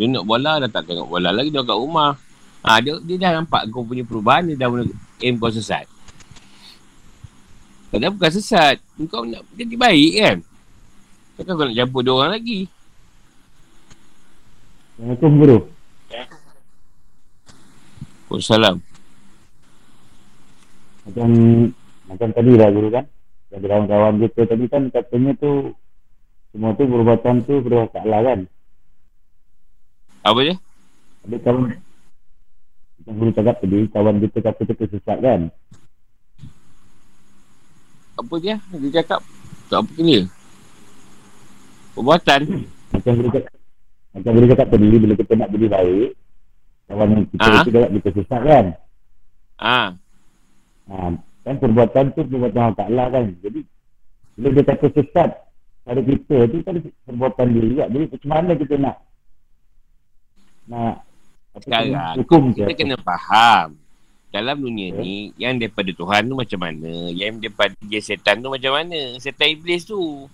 [0.00, 1.52] Dia nak bola, dah tak tengok bola lagi.
[1.52, 2.16] Dia kat rumah.
[2.64, 4.88] Ha, dia, dia dah nampak kau punya perubahan, dia dah mula
[5.20, 5.84] aim kau sesat.
[7.92, 8.80] Padahal bukan sesat.
[9.12, 10.36] Kau nak jadi baik kan?
[11.36, 12.64] Takkan kau nak campur dua orang lagi.
[14.96, 15.58] Assalamualaikum guru.
[18.32, 18.76] Waalaikumsalam.
[21.04, 21.28] Macam
[22.08, 23.04] macam tadi lah guru kan.
[23.50, 25.74] Yang kawan-kawan kita tadi kan katanya tu
[26.54, 28.40] semua tu perubatan tu perubatan Allah kan.
[30.20, 30.56] Apa dia?
[31.24, 31.62] Ada kawan
[33.00, 35.40] macam guru cakap tadi kawan kita kata kita sesat kan.
[38.20, 38.56] Apa dia?
[38.76, 39.20] Dia cakap
[39.72, 40.18] tak apa kena.
[41.96, 42.40] Perbuatan.
[42.92, 43.52] Macam guru cakap
[44.10, 46.10] macam guru cakap tadi bila kita nak jadi baik
[46.90, 47.50] kawan kita Ha?
[47.54, 47.62] ha?
[47.64, 47.70] itu
[48.02, 48.66] kita sesat kan.
[49.60, 49.90] Ah,
[50.90, 51.14] Ha,
[51.46, 53.30] kan perbuatan tu perbuatan Allah Ta'ala kan.
[53.46, 53.62] Jadi,
[54.34, 55.30] bila dia kata sesat
[55.86, 57.84] pada kita tu kan perbuatan dia juga.
[57.94, 58.96] Jadi, macam mana kita nak
[60.70, 61.02] nak
[61.50, 62.62] apa sekarang hukum ke?
[62.62, 63.74] kita kena faham.
[64.30, 67.10] Dalam dunia ni, yang daripada Tuhan tu macam mana?
[67.10, 69.18] Yang daripada dia setan tu macam mana?
[69.18, 70.30] Setan iblis tu.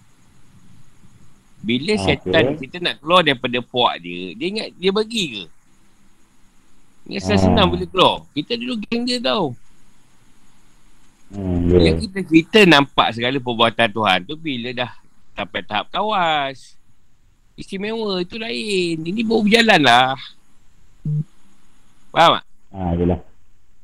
[1.64, 5.44] Bila Ah, setan kita nak keluar daripada puak dia, dia ingat dia bagi ke?
[7.08, 7.40] Ingat Ah.
[7.40, 8.20] senang boleh keluar.
[8.36, 9.56] Kita dulu geng dia tau.
[11.32, 11.90] Hmm, ya.
[11.90, 14.92] Yang kita kita nampak segala perbuatan Tuhan tu bila dah
[15.32, 16.75] sampai tahap kawas.
[17.56, 18.96] Istimewa itu lain.
[19.00, 20.12] Ini baru berjalan lah.
[22.12, 22.44] Faham tak?
[22.70, 23.20] Ha, yelah.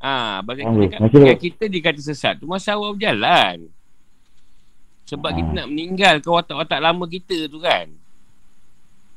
[0.03, 3.67] Ha, bagi kita, kita dikata sesat tu masa awal berjalan.
[5.09, 5.37] Sebab Ah.
[5.37, 7.89] kita nak meninggalkan watak-watak lama kita tu kan.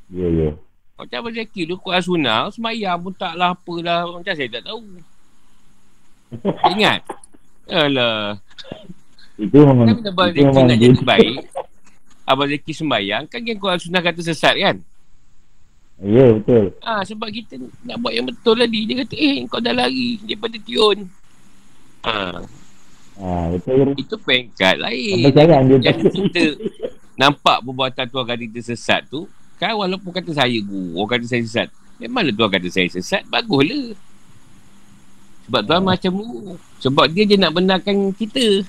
[0.08, 0.50] Ya, ya.
[0.96, 4.80] Macam Abang Zaki tu Quran Sunnah Semayang pun taklah apalah Macam saya tak tahu
[6.72, 7.04] Ingat
[7.68, 8.40] Alah
[9.36, 11.38] Itu memang Kan Abang Zaki nak jadi baik
[12.26, 14.82] Abang Zaki sembayang Kan yang Quran Sunnah kata sesat kan?
[15.96, 16.76] Ya, betul.
[16.82, 18.84] Ah Sebab kita nak buat yang betul tadi.
[18.84, 20.98] Dia kata eh kau dah lari Daripada tiun
[22.04, 22.42] Ah,
[23.16, 23.96] Ha, betul.
[23.96, 25.32] Itu pengkat lain.
[25.80, 26.44] Yang kita
[27.16, 29.24] Nampak perbuatan Tuhan kata kita sesat tu
[29.56, 29.72] Kan?
[29.72, 31.68] Walaupun kata saya guru Orang kata saya sesat.
[31.96, 33.24] Memanglah Tuhan kata saya sesat?
[33.32, 33.96] Baguslah.
[35.46, 35.90] Sebab Tuhan Hmm.
[35.94, 36.40] macam guru.
[36.82, 38.66] Sebab dia je nak benarkan kita.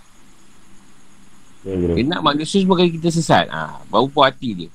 [1.66, 4.70] Dia nak manusia semua kita sesat ha, Baru puas hati dia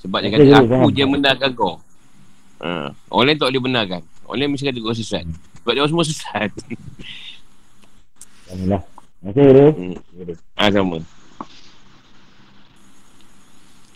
[0.00, 1.76] Sebab dia kata aku je benarkan kau
[2.64, 2.88] ha.
[3.12, 5.28] Orang lain tak boleh benarkan Orang lain mesti kata kau sesat
[5.60, 6.48] Sebab dia semua sesat
[8.44, 8.82] Alhamdulillah.
[9.24, 9.68] Terima kasih, guru.
[9.72, 9.96] Hmm.
[10.54, 10.98] Ah sama.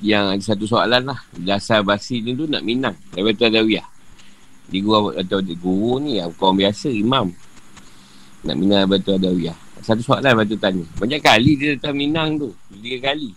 [0.01, 1.21] Yang ada satu soalan lah.
[1.37, 2.97] Dasar basi ni tu nak minang.
[3.13, 3.85] Lepas tu ada wiyah.
[4.69, 7.29] Di guru atau di guru ni yang kawan biasa imam.
[8.49, 9.59] Nak minang lepas tu ada wiyah.
[9.83, 10.85] Satu soalan lepas tu tanya.
[10.99, 12.51] Banyak kali dia datang minang tu.
[12.83, 13.31] Tiga kali.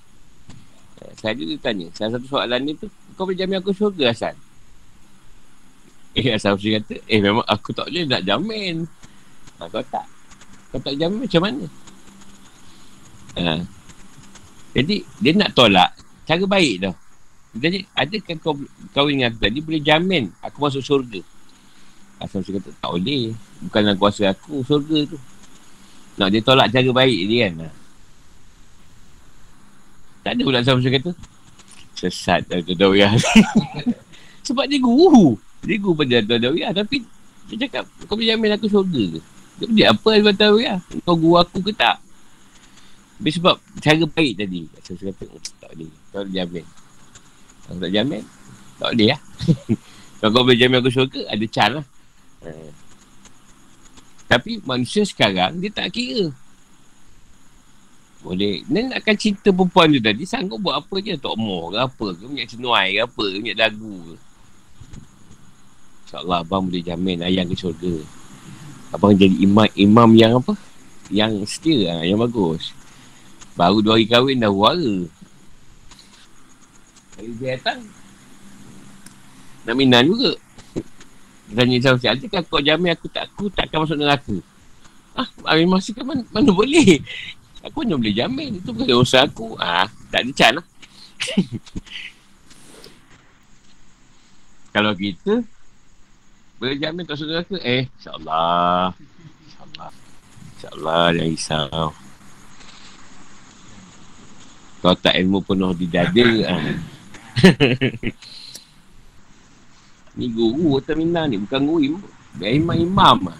[1.01, 1.88] Eh, Saya dia tanya.
[1.93, 2.88] Salah satu soalan ni tu.
[3.17, 4.36] Kau boleh jamin aku syurga Hasan?
[6.17, 6.95] Eh Hasan mesti kata.
[7.06, 8.86] Eh memang aku tak boleh nak jamin.
[9.61, 10.05] Ha, kau tak.
[10.74, 11.66] Kau tak jamin macam mana?
[13.38, 13.53] Ha.
[14.72, 15.91] Jadi dia nak tolak
[16.24, 16.95] cara baik tau.
[17.51, 18.55] Jadi adakah kau
[18.95, 21.20] kau dengan aku tadi boleh jamin aku masuk syurga?
[22.22, 23.36] Asal mesti kata tak boleh.
[23.68, 25.18] Bukanlah kuasa aku syurga tu.
[26.20, 27.72] Nak dia tolak cara baik dia kan.
[30.22, 31.12] Tak ada pula Asal mesti kata.
[31.97, 33.14] Sesat dah tu dawiyah.
[34.47, 35.38] Sebab dia guru.
[35.62, 37.05] Dia guru pada tu dawiyah tapi
[37.51, 39.20] dia cakap kau boleh jamin aku syurga ke?
[39.62, 40.78] Dia dia apa kata dawiyah?
[41.05, 42.01] Kau guru aku ke tak?
[43.22, 44.66] Tapi sebab cara baik tadi.
[44.82, 45.91] Saya kata, "Hmm, tak boleh.
[46.09, 46.66] Tak boleh jamin.
[47.70, 48.24] Kalau tak jamin,
[48.82, 49.22] tak boleh lah.
[50.22, 51.86] Kalau kau boleh jamin aku syurga, ada chance lah.
[52.49, 52.80] Eh.
[54.32, 56.32] Tapi manusia sekarang, dia tak kira.
[58.23, 58.63] Boleh.
[58.69, 61.19] Ni nakkan cinta perempuan tu tadi, sanggup buat apa je.
[61.19, 64.15] Tok Moh ke apa ke, minyak cenuai ke apa ke, minyak dagu ke.
[66.05, 67.95] InsyaAllah abang boleh jamin ayang ke syurga.
[68.91, 70.55] Abang jadi imam, imam yang apa?
[71.11, 72.75] Yang setia, ha, yang bagus.
[73.55, 75.07] Baru dua hari kahwin dah wara.
[77.19, 77.84] Hari dia datang.
[79.67, 80.36] Nak minan juga.
[81.52, 84.36] Tanya jauh si Adakah kau jamin aku tak aku takkan masuk neraka?
[85.12, 87.04] Ah, Amin masih kan mana, mana boleh?
[87.68, 88.58] Aku hanya boleh jamin.
[88.58, 89.54] Itu bukan usaha aku.
[89.62, 90.66] Ah, tak ada can lah.
[94.74, 95.45] Kalau kita
[96.58, 97.60] boleh jamin tak saudara ke?
[97.62, 98.97] Eh, insyaAllah.
[99.45, 99.91] InsyaAllah.
[100.58, 101.93] InsyaAllah, jangan risau.
[104.82, 106.66] Kalau tak ilmu penuh di dada, ah.
[110.16, 111.97] ni guru atau minang ni, bukan guru.
[112.36, 113.39] Biar imam-imam lah.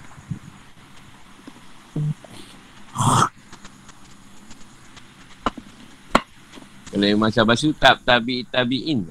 [6.91, 9.07] Kalau yang masa basu tak tabi tabiin.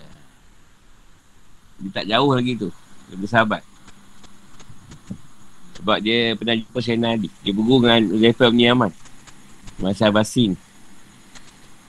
[1.80, 2.68] Dia tak jauh lagi tu.
[3.08, 3.64] Lebih sahabat.
[5.80, 7.32] Sebab dia pernah jumpa Sayyidina Ali.
[7.40, 8.92] Dia berguru dengan Uzaifah bin Yaman.
[9.80, 10.60] Masa basin.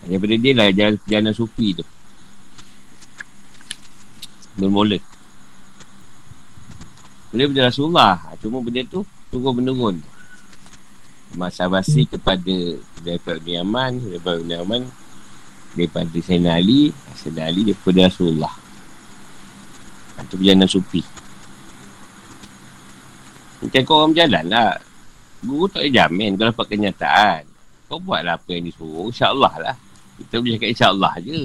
[0.08, 1.84] Daripada dia lah jalan perjalanan sufi tu.
[4.56, 5.11] Bermula.
[7.32, 8.20] Boleh benda Rasulullah.
[8.44, 10.04] Cuma benda tu tunggu menurun.
[11.32, 12.56] Masa basi kepada
[13.00, 13.92] Uzaifah bin Yaman.
[14.04, 14.82] Uzaifah bin Yaman
[15.72, 16.92] daripada Sayyidina Ali.
[17.16, 18.54] Sayyidina Ali daripada Rasulullah.
[20.28, 21.02] Itu perjalanan sufi.
[23.64, 24.76] Macam kau orang berjalan lah.
[25.42, 27.42] Guru tak boleh jamin kau dapat kenyataan.
[27.88, 29.76] Kau buatlah apa yang disuruh insyaAllah lah.
[30.20, 31.40] Kita boleh cakap insyaAllah je.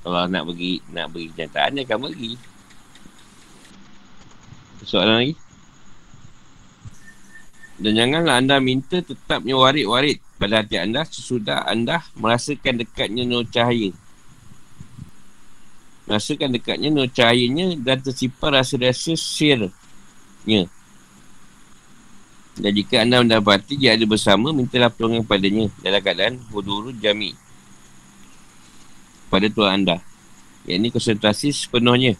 [0.00, 2.32] Kalau nak bagi nak bagi kenyataan dia akan bagi
[4.86, 5.34] soalan lagi
[7.74, 13.90] dan janganlah anda minta tetapnya warid-warid pada hati anda sesudah anda merasakan dekatnya nur cahaya.
[16.06, 20.70] Merasakan dekatnya nur cahayanya dan tersimpan rasa-rasa sirnya.
[22.54, 27.34] Dan jika anda mendapati dia ada bersama, mintalah pertolongan padanya dalam keadaan huduru jami.
[29.26, 29.98] Pada Tuhan anda.
[30.62, 32.14] Yang ini konsentrasi sepenuhnya.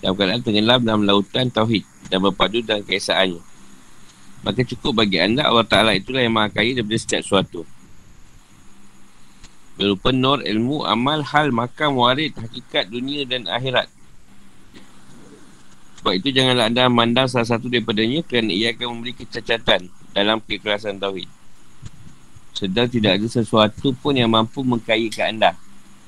[0.00, 3.40] Dalam keadaan tenggelam dalam lautan Tauhid dan berpadu dalam keesaannya.
[4.40, 7.68] Maka cukup bagi anda Allah Ta'ala itulah yang maha kaya daripada setiap sesuatu.
[9.76, 13.88] Berupa nur, ilmu, amal, hal, makam, warid, hakikat, dunia dan akhirat.
[16.00, 20.96] Sebab itu janganlah anda memandang salah satu daripadanya Kerana ia akan memberi kecacatan dalam keikhlasan
[20.96, 21.28] Tauhid.
[22.56, 25.52] Sedang tidak ada sesuatu pun yang mampu mengkayakan anda.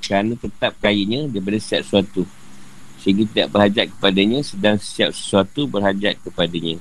[0.00, 2.24] Kerana tetap kayanya daripada setiap sesuatu
[3.02, 6.78] Sehingga tidak berhajat kepadanya Sedang setiap sesuatu berhajat kepadanya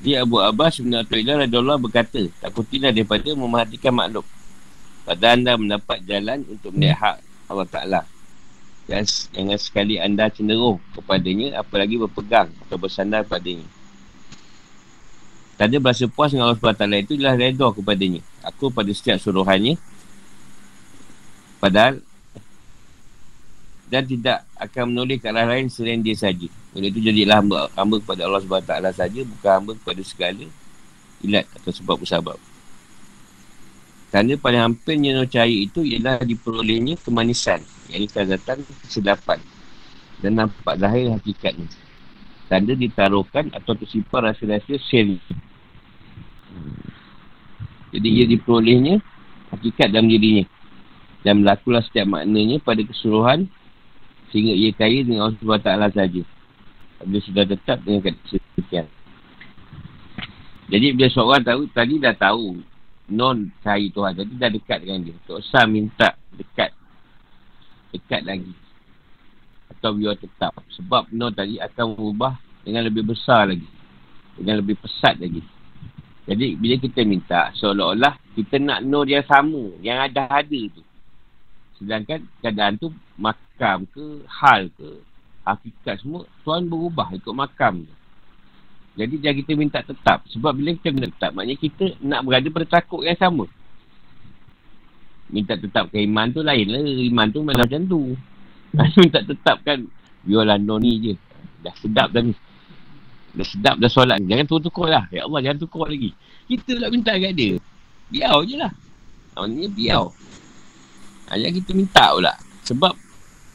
[0.00, 4.24] dia Abu Abbas bin Atwailah radiyallahu berkata, takutilah daripada memerhatikan makhluk.
[5.04, 7.16] Pada anda mendapat jalan untuk melihat hak
[7.52, 8.00] Allah Ta'ala.
[8.88, 13.68] Dan jangan sekali anda cenderung kepadanya, apalagi berpegang atau bersandar padanya.
[15.60, 18.24] Tanda berasa puas dengan Allah SWT itu ialah redha kepadanya.
[18.40, 19.76] Aku pada setiap suruhannya.
[21.60, 22.00] Padahal
[23.90, 26.46] dan tidak akan menoleh ke arah lain selain dia saja.
[26.78, 30.46] Oleh itu jadilah hamba, hamba kepada Allah SWT saja, bukan hamba kepada segala
[31.26, 32.38] ilat atau sebab bersabab.
[34.14, 39.38] Kerana paling hampirnya nur cahaya itu ialah diperolehnya kemanisan, yang kezatan kesedapan
[40.22, 41.66] dan nampak zahir hakikatnya.
[42.46, 45.18] Tanda ditaruhkan atau tersimpan rasa-rasa seri.
[47.90, 48.98] Jadi ia diperolehnya
[49.54, 50.46] hakikat dalam dirinya.
[51.20, 53.46] Dan berlakulah setiap maknanya pada keseluruhan
[54.30, 56.22] Sehingga ia kaya dengan Allah SWT saja.
[57.00, 58.86] Dia sudah tetap dengan kata sekian.
[60.70, 62.62] Jadi bila seorang tahu, tadi dah tahu
[63.10, 64.12] non cahaya Tuhan.
[64.14, 65.16] Jadi dah dekat dengan dia.
[65.26, 66.08] Tak usah minta
[66.38, 66.70] dekat.
[67.90, 68.54] Dekat lagi.
[69.74, 70.54] Atau biar tetap.
[70.78, 73.66] Sebab non tadi akan berubah dengan lebih besar lagi.
[74.38, 75.42] Dengan lebih pesat lagi.
[76.30, 79.74] Jadi bila kita minta, seolah-olah kita nak nur yang sama.
[79.82, 80.82] Yang ada-ada tu.
[81.80, 85.00] Sedangkan keadaan tu makam ke, hal ke,
[85.48, 87.94] hakikat semua, Tuhan berubah ikut makam tu.
[89.00, 90.28] Jadi jangan kita minta tetap.
[90.28, 93.48] Sebab bila kita minta tetap, maknanya kita nak berada pada takut yang sama.
[95.32, 96.82] Minta tetap ke iman tu lain lah.
[96.84, 98.12] Iman tu memang macam tu.
[99.00, 99.88] minta tetap kan,
[100.26, 101.14] biarlah no ni je.
[101.64, 102.34] Dah sedap dah ni.
[103.32, 104.20] Dah sedap dah solat.
[104.20, 105.04] Jangan tukar-tukar lah.
[105.14, 106.10] Ya Allah, jangan tukar lagi.
[106.50, 107.56] Kita nak minta kat dia.
[108.10, 108.72] Biar je lah.
[109.38, 110.04] Maksudnya biar.
[111.36, 112.34] Yang kita minta pula.
[112.66, 112.94] Sebab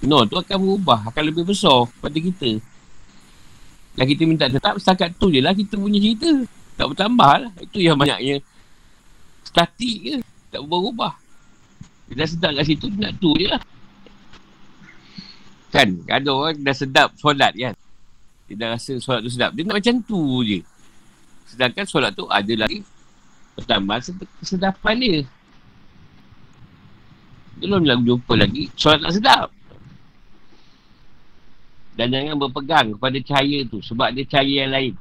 [0.05, 0.99] no tu akan berubah.
[1.11, 2.59] Akan lebih besar pada kita.
[3.95, 6.31] Yang kita minta tetap setakat tu je lah kita punya cerita.
[6.75, 7.51] Tak bertambah lah.
[7.63, 8.43] Itu yang banyaknya
[9.45, 10.15] Statik je.
[10.51, 11.15] Tak berubah.
[12.11, 13.61] Dia dah sedap kat situ, nak tu je lah.
[15.73, 16.05] Kan?
[16.05, 17.73] Ada orang dah sedap solat kan?
[18.45, 19.51] Dia dah rasa solat tu sedap.
[19.57, 20.59] Dia nak macam tu je.
[21.49, 22.85] Sedangkan solat tu ada lagi
[23.57, 24.01] pertambahan
[24.43, 25.17] kesedapan dia.
[27.55, 29.47] Belum nak jumpa lagi solat tak sedap.
[31.95, 34.93] Dan jangan berpegang kepada cahaya tu sebab dia cahaya yang lain.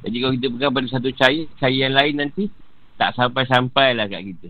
[0.00, 2.44] Jadi kalau kita pegang pada satu cahaya, cahaya yang lain nanti
[2.96, 4.48] tak sampai-sampai lah kat kita.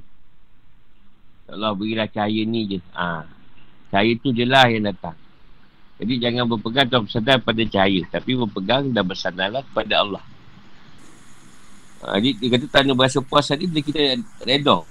[1.50, 2.78] Allah berilah cahaya ni je.
[2.94, 3.26] Ha.
[3.90, 5.18] Cahaya tu je lah yang datang.
[5.96, 8.02] Jadi jangan berpegang atau bersandar pada cahaya.
[8.10, 10.22] Tapi berpegang dan bersandarlah kepada Allah.
[12.06, 14.86] Ha, jadi dia kata tanda berasa puas tadi bila kita redor.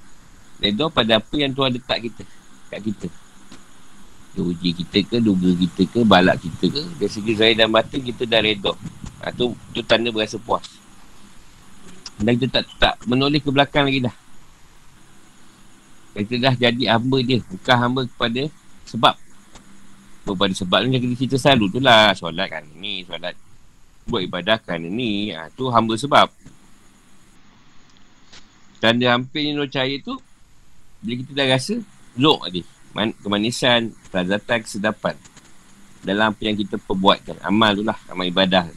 [0.59, 2.23] Redor pada apa yang Tuhan letak kita.
[2.71, 3.07] Kat kita.
[4.35, 6.83] Dia uji kita ke, duga kita ke, balak kita ke.
[6.99, 8.75] Dari segi zahir dan batin kita dah redor.
[9.23, 10.63] Ha, tu, tu tanda berasa puas.
[12.19, 14.15] Dan kita tak, tak menoleh ke belakang lagi dah.
[16.15, 17.39] Kita dah jadi hamba dia.
[17.43, 18.47] Bukan hamba kepada
[18.87, 19.15] sebab.
[20.23, 22.15] Kepada sebab ni kita cerita selalu tu lah.
[22.15, 23.35] Solat kan ni, solat.
[24.07, 25.35] Buat ibadah kan ni.
[25.35, 26.27] Ha, tu hamba sebab.
[28.79, 30.19] Tanda hampir ni cahaya tu
[31.05, 31.75] bila kita dah rasa
[32.17, 32.61] Zuk tadi
[32.95, 35.15] Man, Kemanisan Kelazatan Kesedapan.
[36.01, 37.43] Dalam apa yang kita perbuatkan.
[37.43, 38.71] Amal tu lah Amal ibadah.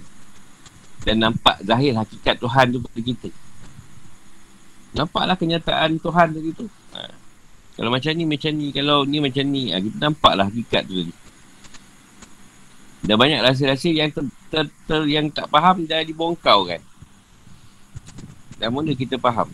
[1.06, 3.30] Dan nampak zahir hakikat Tuhan tu pada kita.
[4.98, 6.66] Nampaklah kenyataan Tuhan tadi tu.
[6.98, 7.14] Ha.
[7.78, 8.74] Kalau macam ni macam ni.
[8.74, 9.70] Kalau ni macam ni.
[9.70, 11.14] Ha, Kita nampaklah hakikat tu tadi.
[13.06, 16.82] Dah banyak rasa-rasa yang ter, ter, ter, yang tak faham dah dibongkau kan.
[18.58, 19.46] Dan mula kita faham.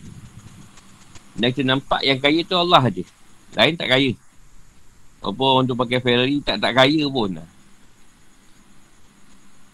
[1.35, 3.03] Dan kita nampak yang kaya tu Allah aja.
[3.59, 4.11] Lain tak kaya.
[5.19, 7.39] Apa orang tu pakai Ferrari tak tak kaya pun.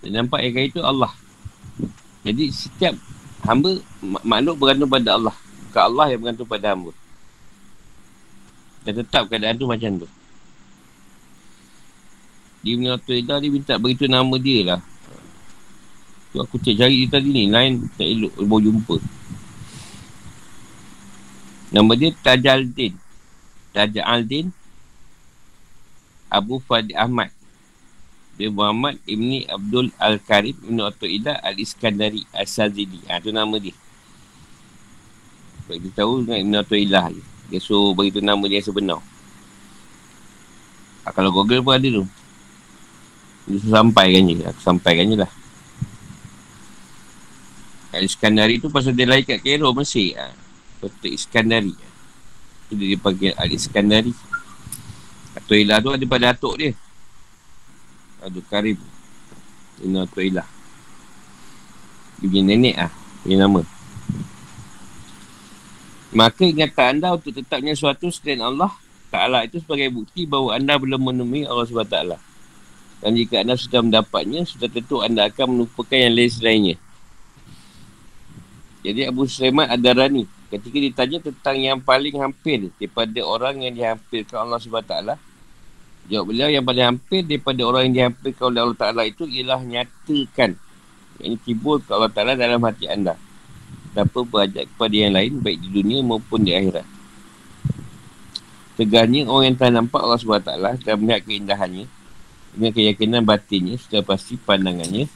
[0.01, 1.13] Dan nampak yang kaya tu Allah.
[2.25, 2.97] Jadi setiap
[3.45, 3.77] hamba
[4.25, 5.35] makhluk bergantung pada Allah.
[5.69, 6.91] Bukan Allah yang bergantung pada hamba.
[8.81, 10.09] Dan tetap keadaan tu macam tu.
[12.61, 14.81] Dia punya Tuhan dia minta beritahu nama dia lah.
[16.33, 17.49] Tu aku cek cari dia tadi ni.
[17.49, 19.20] Lain tak elok boleh jumpa.
[21.71, 22.93] Nama dia Tajaldin.
[23.71, 24.51] Tajaldin
[26.27, 27.31] Abu Fadi Ahmad.
[28.35, 32.99] Dia Muhammad Ibni Abdul Al-Karim Ibn Atu'idah Al-Iskandari Al-Sazili.
[33.07, 33.75] Ha, tu nama dia.
[35.63, 37.23] Sebab kita tahu dengan Ibn Atu'idah je.
[37.51, 38.99] Dia suruh beritahu nama dia sebenar.
[41.03, 42.03] Ha, kalau Google pun ada tu.
[43.47, 44.43] Dia sampaikan je.
[44.43, 45.31] Aku sampaikan je lah.
[47.95, 50.15] Al-Iskandari tu pasal dia lahir kat Cairo, Mesir.
[50.19, 50.40] Ha.
[50.81, 51.77] Kota Iskandari.
[52.65, 54.11] Itu dia dipanggil Al-Iskandari.
[55.37, 56.73] Atau Ilah tu ada pada atuk dia.
[58.25, 58.77] Abdul Karim.
[59.85, 60.47] Ini Atuk Ilah.
[62.17, 62.91] Punya nenek lah.
[63.21, 63.61] Punya nama.
[66.11, 68.73] Maka ingatan anda untuk tetapnya suatu selain Allah
[69.11, 71.97] Ta'ala itu sebagai bukti bahawa anda belum menemui Allah SWT.
[73.01, 76.75] Dan jika anda sudah mendapatnya, sudah tentu anda akan melupakan yang lain selainnya.
[78.81, 84.59] Jadi Abu Sulaiman Ad-Darani ketika ditanya tentang yang paling hampir daripada orang yang dihampirkan Allah
[84.59, 85.15] SWT
[86.11, 90.59] jawab beliau yang paling hampir daripada orang yang dihampirkan oleh Allah Ta'ala itu ialah nyatakan
[91.23, 93.15] yang tibur ke Allah Ta'ala dalam hati anda.
[93.95, 96.87] Tanpa berajak kepada yang lain baik di dunia maupun di akhirat.
[98.79, 100.51] Tegahnya orang yang telah nampak Allah SWT
[100.83, 101.85] dan melihat keindahannya
[102.55, 105.07] dengan keyakinan batinnya sudah pasti pandangannya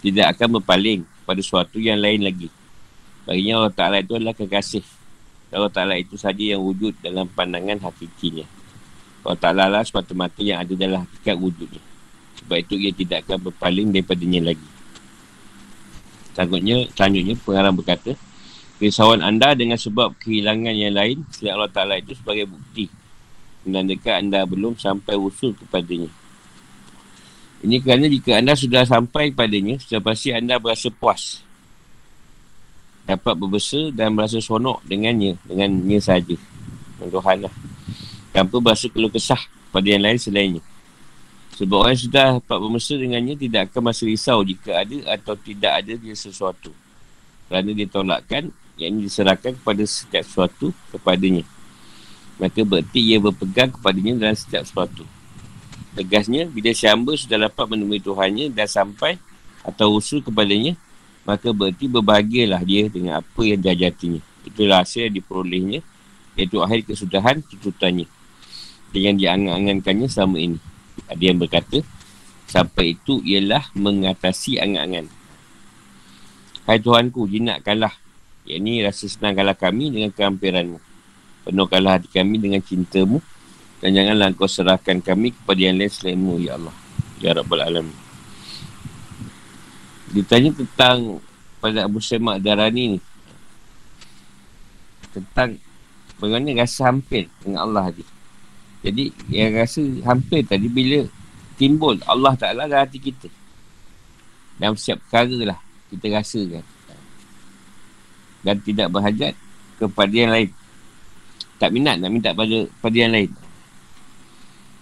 [0.00, 2.48] tidak akan berpaling pada suatu yang lain lagi
[3.22, 4.82] Baginya Allah Ta'ala itu adalah kekasih.
[5.54, 8.42] Allah Ta'ala itu saja yang wujud dalam pandangan hakikinya.
[9.22, 11.82] Allah Ta'ala lah semata-mata yang ada dalam hakikat wujudnya.
[12.42, 14.68] Sebab itu ia tidak akan berpaling daripadanya lagi.
[16.34, 18.12] Selanjutnya, selanjutnya pengarang berkata,
[18.82, 22.90] Risauan anda dengan sebab kehilangan yang lain, selain Allah Ta'ala itu sebagai bukti.
[23.62, 26.10] Menandakan anda belum sampai usul kepadanya.
[27.62, 31.46] Ini kerana jika anda sudah sampai padanya, sudah pasti anda berasa puas
[33.06, 37.54] dapat berbesar dan berasa sonok dengannya dengannya dengan Tuhan lah.
[38.32, 39.40] Tanpa berasa keluh kesah
[39.74, 40.62] pada yang lain selainnya.
[41.58, 45.92] Sebab orang sudah dapat berbesar dengannya tidak akan masih risau jika ada atau tidak ada
[45.98, 46.72] dia sesuatu.
[47.50, 48.48] Kerana dia tolakkan
[48.80, 51.44] yang diserahkan kepada setiap sesuatu kepadanya.
[52.40, 55.04] Maka berarti ia berpegang kepadanya dalam setiap sesuatu.
[55.92, 59.20] Tegasnya bila si hamba sudah dapat menemui Tuhannya dan sampai
[59.60, 60.72] atau usul kepadanya
[61.22, 64.22] maka berarti berbahagialah dia dengan apa yang diajatinya.
[64.42, 65.80] Itulah hasil yang diperolehnya,
[66.34, 68.10] iaitu akhir kesudahan tuntutannya.
[68.92, 70.58] Dengan diangan-angankannya selama ini.
[71.08, 71.80] Ada yang berkata,
[72.50, 75.08] sampai itu ialah mengatasi angan-angan.
[76.68, 77.94] Hai Tuhanku, jinakkanlah
[78.42, 80.78] Yang ini rasa senangkanlah kami dengan kehampiranmu.
[81.46, 83.22] Penuhkanlah hati kami dengan cintamu.
[83.78, 86.74] Dan janganlah kau serahkan kami kepada yang lain selainmu, Ya Allah.
[87.22, 88.01] Ya Rabbal Alamin.
[90.12, 91.24] Ditanya tentang
[91.56, 93.00] pada Abu Semak Darani ni.
[95.12, 95.56] Tentang
[96.20, 98.04] bagaimana rasa hampir dengan Allah tadi.
[98.82, 101.06] Jadi yang rasa hampir tadi bila
[101.56, 103.28] timbul Allah Ta'ala dalam hati kita.
[104.60, 105.58] Dalam setiap perkara lah
[105.88, 106.64] kita rasakan.
[108.42, 109.32] Dan tidak berhajat
[109.80, 110.50] kepada yang lain.
[111.62, 113.30] Tak minat nak minta pada, pada yang lain.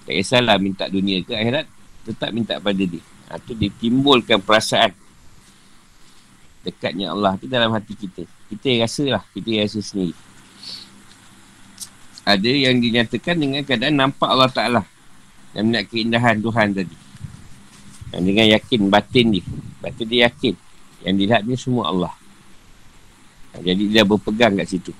[0.08, 1.68] Tak kisahlah minta dunia ke akhirat.
[2.08, 3.04] Tetap minta pada dia.
[3.28, 4.96] Ha, tu ditimbulkan perasaan.
[6.60, 8.28] Dekatnya Allah tu dalam hati kita.
[8.52, 9.22] Kita yang rasa lah.
[9.32, 10.14] Kita yang rasa sendiri.
[12.24, 14.82] Ada yang dinyatakan dengan keadaan nampak Allah Ta'ala.
[15.56, 16.96] Dan melihat keindahan Tuhan tadi.
[18.12, 19.44] Dan dengan yakin batin dia.
[19.80, 20.54] Batin dia yakin.
[21.06, 22.12] Yang dilihat ni semua Allah.
[23.58, 24.92] Jadi dia berpegang kat situ.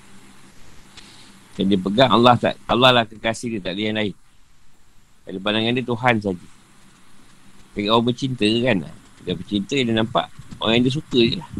[1.55, 4.15] Dan dia pegang Allah tak Allah lah kekasih dia tak ada yang lain.
[5.29, 6.49] Dari pandangan dia Tuhan saja.
[7.77, 8.79] Jadi orang bercinta kan.
[9.25, 11.51] Dia bercinta dia nampak orang yang dia suka je lah.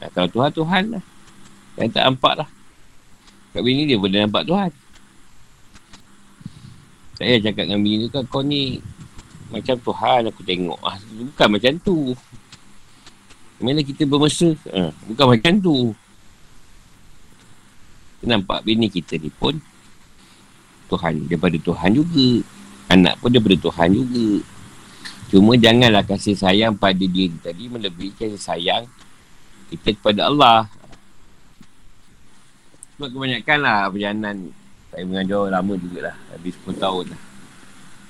[0.00, 1.04] Nah, kalau Tuhan, Tuhan lah.
[1.76, 2.48] Yang tak nampak lah.
[3.50, 4.70] Kat bini dia boleh nampak Tuhan.
[7.20, 8.80] Saya cakap dengan bini kan kau ni
[9.52, 10.80] macam Tuhan aku tengok.
[10.80, 11.98] Ah, bukan macam tu.
[13.60, 14.56] Mana kita bermesra?
[14.72, 15.76] Ha, bukan macam tu.
[18.24, 19.60] Nampak bini kita ni pun
[20.88, 22.28] Tuhan daripada Tuhan juga.
[22.88, 24.28] Anak pun daripada Tuhan juga.
[25.30, 28.84] Cuma janganlah kasih sayang pada diri tadi melebihi kasih sayang
[29.70, 30.66] kita kepada Allah.
[32.98, 34.36] Sebab kebanyakan lah perjalanan
[34.90, 36.16] saya mengajar lama jugalah.
[36.34, 37.20] Habis 10 tahun lah.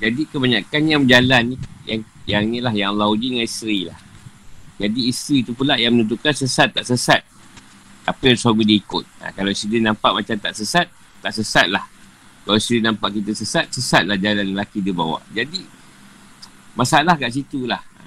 [0.01, 4.01] Jadi kebanyakan yang berjalan ni, yang, yang ni lah yang Allah uji dengan isteri lah.
[4.81, 7.21] Jadi isteri tu pula yang menentukan sesat tak sesat.
[8.09, 9.05] Apa yang suami dia ikut.
[9.21, 10.89] Ha, kalau isteri dia nampak macam tak sesat,
[11.21, 11.85] tak sesat lah.
[12.49, 15.21] Kalau isteri nampak kita sesat, sesat lah jalan lelaki dia bawa.
[15.37, 15.61] Jadi,
[16.75, 17.81] masalah kat situ lah.
[17.81, 18.07] Ha.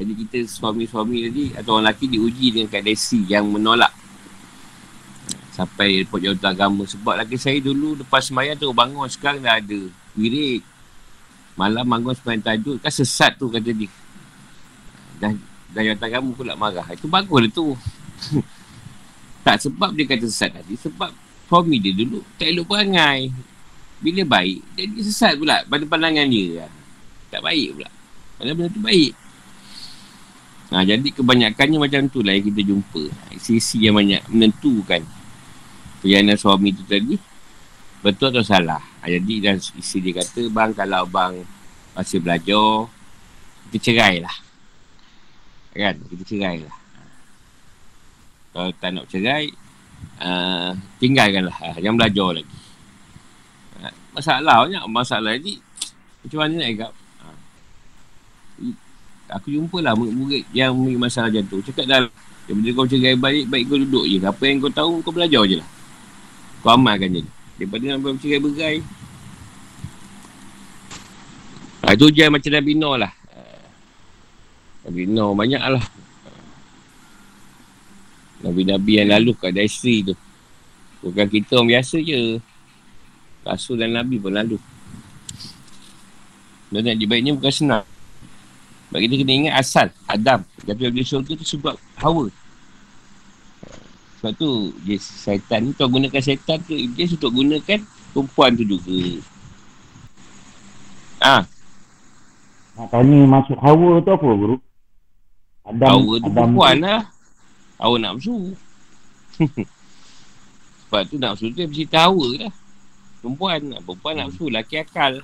[0.00, 3.92] Jadi kita suami-suami tadi atau orang lelaki diuji dengan keadaan isteri yang menolak.
[5.52, 6.86] Sampai report jauh agama.
[6.88, 9.80] Sebab lagi saya dulu lepas semayang tu bangun sekarang dah ada
[10.16, 10.62] wirid.
[11.58, 13.90] Malam bangun semayang tajuk kan sesat tu kata dia
[15.20, 15.36] dah
[15.76, 16.88] dah yang kamu pula marah.
[16.90, 17.76] Itu bagus lah tu.
[19.46, 20.74] tak sebab dia kata sesat tadi.
[20.80, 21.12] Sebab
[21.46, 23.30] suami dia dulu tak elok perangai.
[24.00, 26.64] Bila baik, jadi sesat pula pada pandangan dia.
[27.30, 27.90] Tak baik pula.
[28.36, 29.12] Padahal benda tu baik.
[30.70, 33.02] Ha, jadi kebanyakannya macam tu lah yang kita jumpa.
[33.42, 35.02] Sisi yang banyak menentukan
[35.98, 37.18] perjalanan suami tu tadi.
[38.00, 38.82] Betul atau salah.
[39.02, 41.42] Ha, jadi dan isi dia kata, bang kalau bang
[41.94, 42.86] masih belajar,
[43.70, 44.36] kita cerai lah.
[45.74, 45.98] Kan?
[46.06, 46.76] Kita cerai lah.
[48.50, 49.46] Kalau tak nak cerai,
[50.22, 51.54] uh, tinggalkanlah.
[51.54, 52.58] Uh, jangan belajar lagi.
[53.78, 54.84] Uh, masalah banyak.
[54.90, 55.62] Masalah ni,
[56.22, 56.92] macam mana nak agak?
[59.38, 61.62] Aku jumpa lah murid-murid yang memiliki masalah tu.
[61.62, 62.06] Cakap dah,
[62.50, 64.18] benda kau cerai baik, baik kau duduk je.
[64.22, 65.68] Apa yang kau tahu, kau belajar je lah.
[66.66, 67.22] Kau amalkan je.
[67.56, 68.76] Daripada nak cerai berai.
[71.80, 73.12] Uh, itu je macam Nabi Noor lah.
[74.84, 75.84] Nabi Nuh banyak lah.
[78.40, 80.14] Nabi-Nabi yang lalu kat ada isteri tu.
[81.04, 82.40] Bukan kita orang biasa je.
[83.44, 84.56] Rasul dan Nabi pun lalu.
[86.72, 87.84] Dan nak dibaiknya bukan senang.
[88.90, 89.86] Sebab kita kena ingat asal.
[90.10, 90.42] Adam.
[90.66, 92.26] Tapi dari syurga tu sebab Hawa.
[94.18, 96.74] Sebab tu dia syaitan ni tuan gunakan syaitan tu.
[96.74, 99.22] Iblis untuk gunakan perempuan tu juga.
[101.22, 101.46] Ah.
[102.74, 104.56] Nak tanya masuk Hawa tu apa guru?
[105.62, 106.82] Adam, Hawa tu Adam perempuan tu.
[106.82, 107.02] lah.
[107.78, 108.36] Hawa nafsu.
[110.90, 112.52] Sebab tu nafsu tu dia cerita Hawa lah.
[113.22, 113.60] Perempuan.
[113.86, 114.50] Perempuan nafsu.
[114.50, 115.22] Laki akal.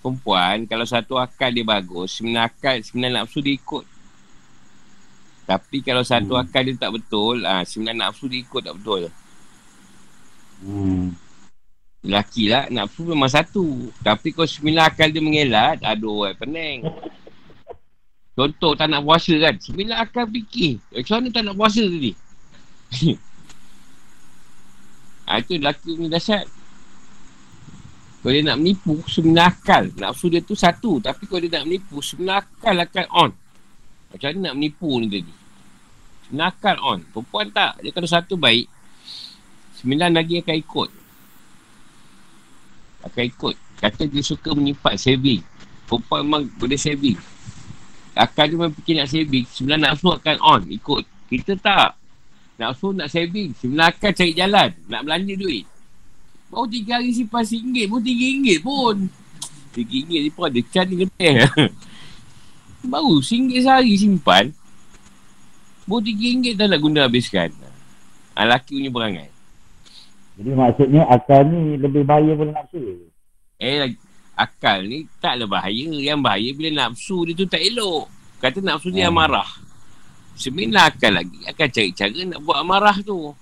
[0.00, 3.84] Perempuan, kalau satu akal dia bagus, sembilan akal, sembilan nafsu dia ikut.
[5.44, 6.42] Tapi kalau satu hmm.
[6.46, 9.12] akal dia tak betul, ah ha, sembilan nafsu dia ikut tak betul.
[10.64, 11.12] Hmm.
[12.00, 13.92] Laki lah, nafsu memang satu.
[14.00, 16.88] Tapi kalau sembilan akal dia mengelat, aduh, pening.
[18.32, 19.52] Contoh tak nak puasa kan.
[19.60, 20.80] Sembilan akan fikir.
[20.96, 22.12] Macam mana tak nak puasa tadi?
[25.28, 26.59] ha, itu lelaki ni dahsyat.
[28.20, 29.84] Kalau dia nak menipu, sembilan akal.
[29.96, 31.00] Nafsu dia tu satu.
[31.00, 33.30] Tapi kalau dia nak menipu, sembilan akal akan on.
[34.10, 35.34] Macam mana nak menipu ni tadi?
[36.28, 36.98] Sembilan akal on.
[37.08, 37.72] Perempuan tak.
[37.80, 38.66] Dia kalau satu baik,
[39.80, 40.90] sembilan lagi akan ikut.
[43.08, 43.56] Akan ikut.
[43.80, 45.40] Kata dia suka menyimpan saving.
[45.88, 47.16] Perempuan memang boleh saving
[48.20, 51.90] akal dia memang fikir nak saving sembilan nafsu akan on ikut Kita tak.
[52.58, 53.54] Nafsu nak saving.
[53.54, 54.68] Sebenarnya akal cari jalan.
[54.90, 55.62] Nak belanja duit.
[56.50, 58.96] Baru tiga hari simpan RM1 pun RM3 pun.
[59.70, 61.46] RM3 ni pun ada can ni lebih.
[62.82, 64.50] Baru RM1 sehari simpan.
[65.86, 67.54] Baru RM3 dah nak guna habiskan.
[68.34, 69.30] Ha, laki punya perangai.
[70.34, 72.82] Jadi maksudnya akal ni lebih bahaya pada nafsu.
[73.60, 73.92] Eh,
[74.32, 75.86] akal ni taklah bahaya.
[75.86, 78.08] Yang bahaya bila nafsu dia tu tak elok.
[78.40, 79.12] Kata nafsu ni Hmm.
[79.12, 79.46] amarah.
[80.34, 81.44] Sebenarnya akal lagi.
[81.44, 83.36] Akan cari cara nak buat amarah tu.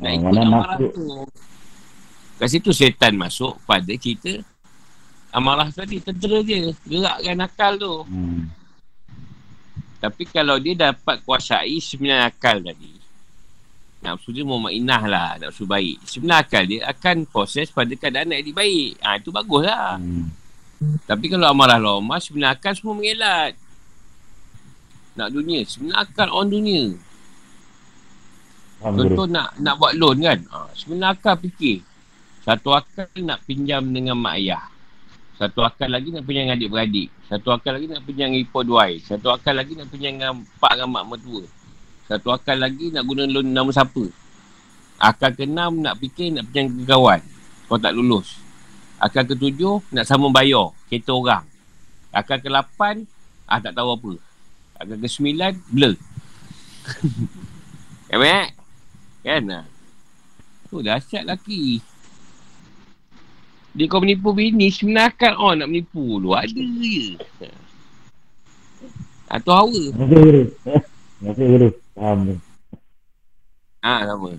[0.00, 0.88] Nak Ah, ikut amarah nafsu.
[0.90, 1.06] tu.
[2.34, 4.42] Kat situ setan masuk pada kita
[5.34, 6.70] amarah tadi tentera dia.
[6.86, 7.94] Gerakkan akal tu.
[8.06, 8.46] Hmm.
[9.98, 12.92] Tapi kalau dia dapat kuasai sembilan akal tadi,
[14.04, 16.04] nafsu dia mumainah lah, nafsu baik.
[16.04, 18.90] Sembilan akal dia akan proses pada keadaan nak jadi baik.
[19.00, 19.96] Ha, itu bagus lah.
[19.96, 20.28] Hmm.
[21.08, 23.56] Tapi kalau amarah lomah, sembilan akal semua mengelat.
[25.16, 26.84] Nak dunia, sembilan akal on dunia.
[28.84, 31.93] Contoh nak nak buat loan kan, ha, sembilan akal fikir.
[32.44, 34.68] Satu akal nak pinjam dengan mak ayah.
[35.40, 37.08] Satu akal lagi nak pinjam dengan adik-beradik.
[37.24, 39.00] Satu akal lagi nak pinjam dengan ipar duai.
[39.00, 41.42] Satu akal lagi nak pinjam dengan pak dengan mak mertua.
[42.04, 44.04] Satu akal lagi nak guna loan nama siapa.
[45.00, 47.20] Akal keenam nak fikir nak pinjam ke kawan.
[47.64, 48.36] Kau tak lulus.
[49.00, 50.76] Akal ketujuh nak sambung bayar.
[50.92, 51.48] Kereta orang.
[52.12, 54.12] Akal ke ah tak tahu apa.
[54.84, 55.96] Akal ke sembilan blur.
[58.12, 58.48] kan Mek?
[59.24, 59.42] Kan?
[59.48, 59.64] ah.
[60.68, 61.93] Tu dahsyat laki.
[63.74, 66.30] Dia kau menipu bini, sebenarnya akal on nak menipu lu.
[66.30, 67.18] Ada je.
[69.26, 69.82] Atau hawa.
[69.90, 70.42] Terima kasih guru.
[70.62, 71.68] Terima kasih guru.
[71.98, 72.34] Faham ni.
[73.82, 74.30] Ha, sama.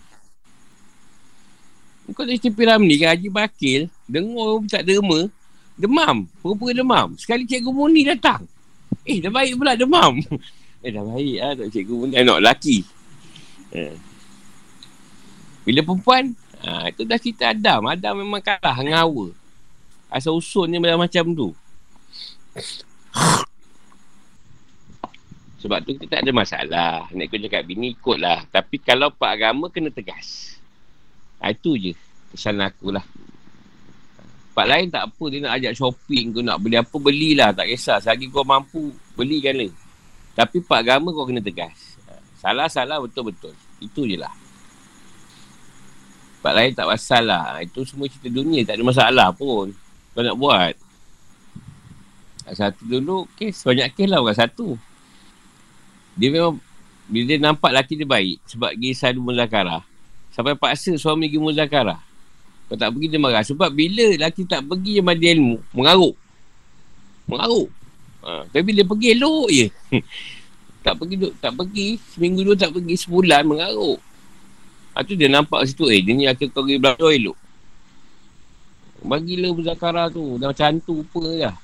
[2.15, 5.27] Kau dah cerita Ramli kan Haji Bakil, dengar orang tak derma,
[5.75, 6.29] demam.
[6.39, 7.17] Pura-pura demam.
[7.19, 8.47] Sekali cikgu Muni datang.
[9.03, 10.21] Eh, dah baik pula demam.
[10.86, 12.13] eh, dah baik lah tak cikgu Muni.
[12.15, 12.88] Anak lelaki.
[13.75, 13.97] Eh.
[15.65, 16.31] Bila perempuan,
[16.64, 17.89] ha, itu dah cerita Adam.
[17.91, 19.28] Adam memang kalah dengan Hawa.
[20.08, 21.49] Asal usulnya macam tu.
[25.66, 26.93] Sebab tu kita tak ada masalah.
[27.10, 28.45] Nak ikut cakap bini, ikutlah.
[28.53, 30.62] Tapi kalau pak agama, kena tegas.
[31.41, 31.93] Ha, itu je.
[32.30, 33.01] Kesan aku lah.
[34.53, 35.24] Pak lain tak apa.
[35.34, 37.49] Dia nak ajak shopping ke nak beli apa, belilah.
[37.49, 37.97] Tak kisah.
[37.97, 39.74] Selagi kau mampu, belikan lah.
[40.38, 41.97] Tapi pak agama kau kena tegas.
[42.06, 42.14] Ha,
[42.45, 43.58] Salah-salah, betul-betul.
[43.82, 44.44] Itu je lah.
[46.45, 47.57] Pak lain tak pasal lah.
[47.65, 48.61] Itu semua cerita dunia.
[48.61, 49.73] Tak ada masalah pun.
[50.13, 50.77] Kau nak buat.
[52.53, 53.65] Satu dulu, kes.
[53.65, 54.77] Banyak kes lah orang satu.
[56.13, 56.61] Dia memang
[57.09, 59.81] bila dia nampak laki dia baik sebab pergi sadu muzakarah.
[60.29, 61.97] Sampai paksa suami pergi muzakarah.
[62.69, 63.41] Kalau tak pergi dia marah.
[63.41, 66.13] Sebab bila laki tak pergi yang ada ilmu, mengaruk.
[67.25, 67.73] Mengaruk.
[68.21, 69.67] Ha, tapi bila pergi elok je.
[70.85, 73.97] tak pergi tak pergi, seminggu dua tak pergi, sebulan mengaruk.
[74.95, 77.35] Ha, tu dia nampak situ, eh dia ni laki kau pergi belajar elok.
[79.03, 81.55] Bagilah muzakarah tu, dah macam hantu apa dah.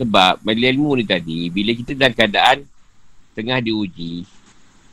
[0.00, 2.58] Sebab majlis ilmu ni tadi, bila kita dalam keadaan
[3.36, 4.24] tengah diuji,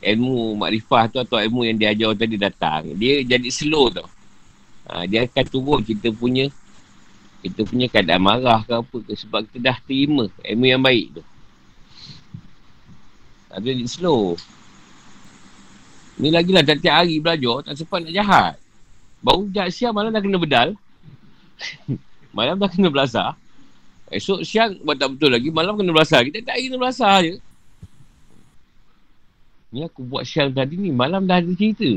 [0.04, 4.06] ilmu makrifah tu atau ilmu yang dia ajar tadi datang, dia jadi slow tau.
[4.86, 6.52] Ha, dia akan turun kita punya
[7.42, 11.22] kita punya keadaan marah ke apa ke sebab kita dah terima ilmu yang baik tu.
[13.50, 14.36] Ha, dia jadi slow.
[16.16, 18.54] Ni lagi lah tiap-tiap hari belajar, tak sempat nak jahat.
[19.20, 20.68] Baru jahat siang malam dah kena bedal.
[22.36, 23.36] malam dah kena belasah.
[24.08, 26.24] Esok siang buat tak betul lagi, malam kena belasah.
[26.24, 27.34] Kita tak kena belasah je.
[29.76, 31.90] Ni aku buat siang tadi ni, malam dah ada cerita.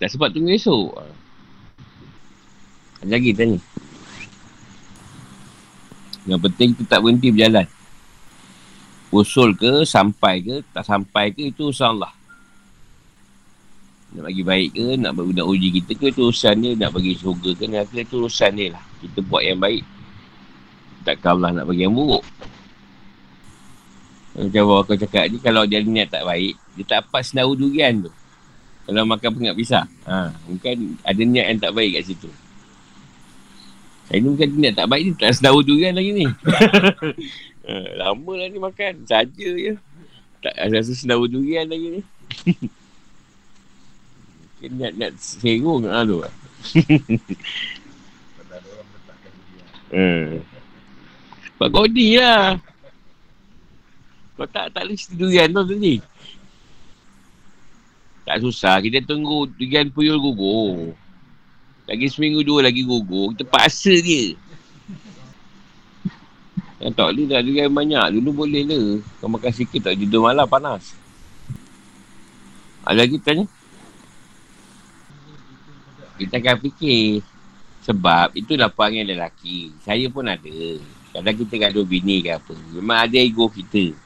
[0.00, 0.96] Tak sempat tunggu esok.
[3.04, 3.58] Ada lagi tanya.
[6.24, 7.66] Yang penting kita tak berhenti berjalan.
[9.08, 12.12] Usul ke, sampai ke, tak sampai ke, itu urusan Allah.
[14.08, 16.72] Nak bagi baik ke, nak, nak uji kita ke, itu urusan dia.
[16.80, 18.84] Nak bagi surga ke, neraka, itu urusan dia lah.
[19.04, 19.84] Kita buat yang baik,
[21.04, 22.24] takkan Allah nak bagi yang buruk.
[24.38, 28.12] Macam kau cakap ni, kalau dia niat tak baik, dia tak dapat senaru durian tu.
[28.88, 29.84] Kalau makan pengat pisah.
[30.08, 32.30] Ha, mungkin ada niat yang tak baik kat situ.
[34.08, 36.24] Saya ni bukan niat tak baik ni, tak senaru durian lagi ni.
[37.68, 39.76] ha, lama lah ni makan, saja je.
[40.40, 42.00] Tak rasa senaru durian lagi ni.
[44.58, 46.18] mungkin niat-niat serong lah tu.
[49.94, 50.42] Hmm.
[51.54, 52.58] Sebab kau ni lah.
[54.34, 56.02] Kau tak tak list durian tu tadi.
[58.26, 58.82] Tak susah.
[58.82, 60.90] Kita tunggu durian puyul gugur.
[61.86, 63.32] Lagi seminggu dua lagi gugur.
[63.32, 64.34] Kita paksa dia.
[66.82, 68.06] Yang tak boleh dah yang banyak.
[68.18, 68.82] Dulu boleh le.
[69.22, 70.98] Kau makan sikit tak tidur malam panas.
[72.82, 73.46] Ada lagi tanya?
[76.18, 77.22] Kita akan fikir.
[77.86, 79.72] Sebab itulah perangai lelaki.
[79.80, 80.58] Saya pun ada.
[81.14, 82.52] Kadang kita gaduh bini ke apa.
[82.74, 83.96] Memang ada ego kita.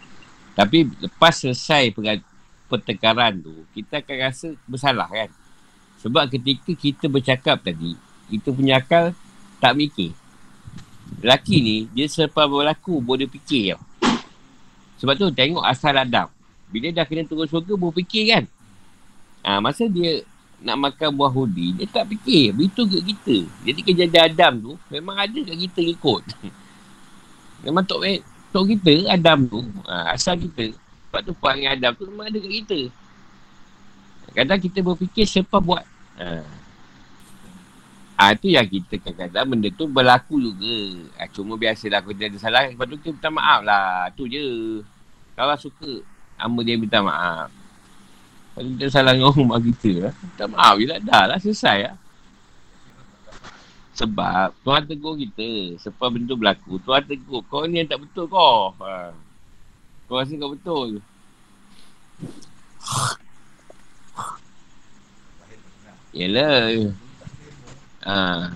[0.53, 1.91] Tapi lepas selesai
[2.69, 5.31] pertengkaran tu, kita akan rasa bersalah kan.
[6.05, 7.97] Sebab ketika kita bercakap tadi,
[8.29, 9.17] kita punya akal
[9.59, 10.13] tak mikir.
[11.21, 13.83] Lelaki ni, dia selepas berlaku boleh fikir tau.
[15.03, 16.31] Sebab tu tengok asal Adam.
[16.71, 18.45] Bila dah kena turun surga, boleh fikir kan?
[19.43, 20.23] Ha, masa dia
[20.63, 22.55] nak makan buah hudi, dia tak fikir.
[22.55, 23.37] Begitu ke kita.
[23.67, 26.23] Jadi kejadian Adam tu, memang ada kat kita ikut.
[27.67, 28.07] memang tok,
[28.55, 29.61] tok kita, Adam tu,
[29.91, 30.71] ha, asal kita.
[31.11, 32.81] Sebab tu perangai Adam tu memang ada kat kita.
[34.33, 35.85] Kadang kita berfikir siapa buat.
[36.17, 36.41] Ha.
[38.17, 40.79] Ha, itu yang kita kadang-kadang benda tu berlaku juga.
[41.19, 42.71] Ha, cuma biasalah aku ada salah.
[42.71, 44.09] Lepas tu kita minta maaf lah.
[44.15, 44.47] Tu je.
[45.35, 46.07] Kalau suka,
[46.39, 47.62] hamba dia minta maaf.
[48.53, 50.15] Kalau kita salah dengan rumah kita lah.
[50.21, 50.99] Minta maaf je lah.
[51.01, 51.97] Dah lah selesai lah.
[53.97, 55.81] Sebab Tuhan tegur kita.
[55.89, 56.77] Sebab benda berlaku.
[56.85, 57.41] Tuhan tegur.
[57.49, 58.77] Kau ni yang tak betul kau.
[58.85, 59.13] Ha.
[60.09, 61.01] Kau rasa kau betul.
[66.13, 66.93] Yelah.
[68.05, 68.53] Ha.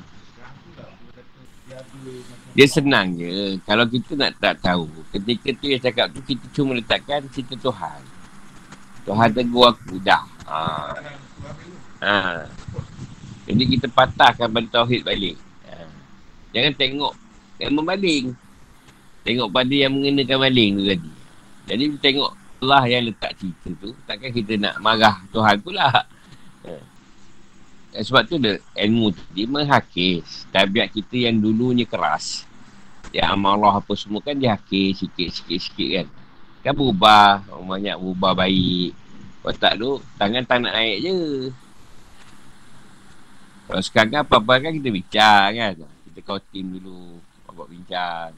[2.57, 3.61] Dia senang je.
[3.69, 8.16] Kalau kita nak tak tahu, ketika tu yang cakap tu, kita cuma letakkan cerita Tuhan.
[9.07, 10.23] Tuhan tegur aku, dah.
[10.51, 10.59] Ha.
[12.03, 12.15] Ha.
[13.47, 15.39] Jadi kita patahkan pada Tauhid balik.
[15.71, 15.87] Ha.
[16.51, 17.15] Jangan tengok
[17.63, 18.35] yang membaling.
[19.23, 21.13] Tengok pada yang mengenakan baling tu tadi.
[21.67, 22.31] Jadi tengok
[22.67, 25.87] Allah yang letak cerita tu, takkan kita nak marah Tuhan pula.
[26.67, 26.75] Ha.
[27.97, 30.45] Eh, sebab tu dia, ilmu tu, dia menghakis.
[30.53, 32.45] Tabiat kita yang dulunya keras.
[33.15, 36.07] Ya amarah apa semua kan dia hakis sikit-sikit-sikit kan.
[36.67, 37.47] Kan berubah.
[37.47, 38.91] Banyak berubah baik.
[39.47, 41.19] Kalau tak tu, tangan tak nak naik je.
[43.71, 45.73] Kalau sekarang kan apa-apa kan kita bincang kan.
[46.11, 47.23] Kita kau tim dulu.
[47.55, 48.35] Buat bincang.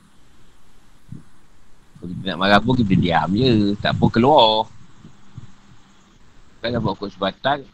[1.97, 3.73] Kalau kita nak marah pun kita diam je.
[3.81, 4.69] Tak pun keluar.
[6.61, 7.65] Kan dah buat kot sebatang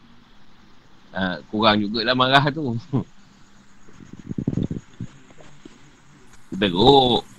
[1.15, 2.75] ha, kurang jugalah marah tu.
[6.59, 7.34] Teruk.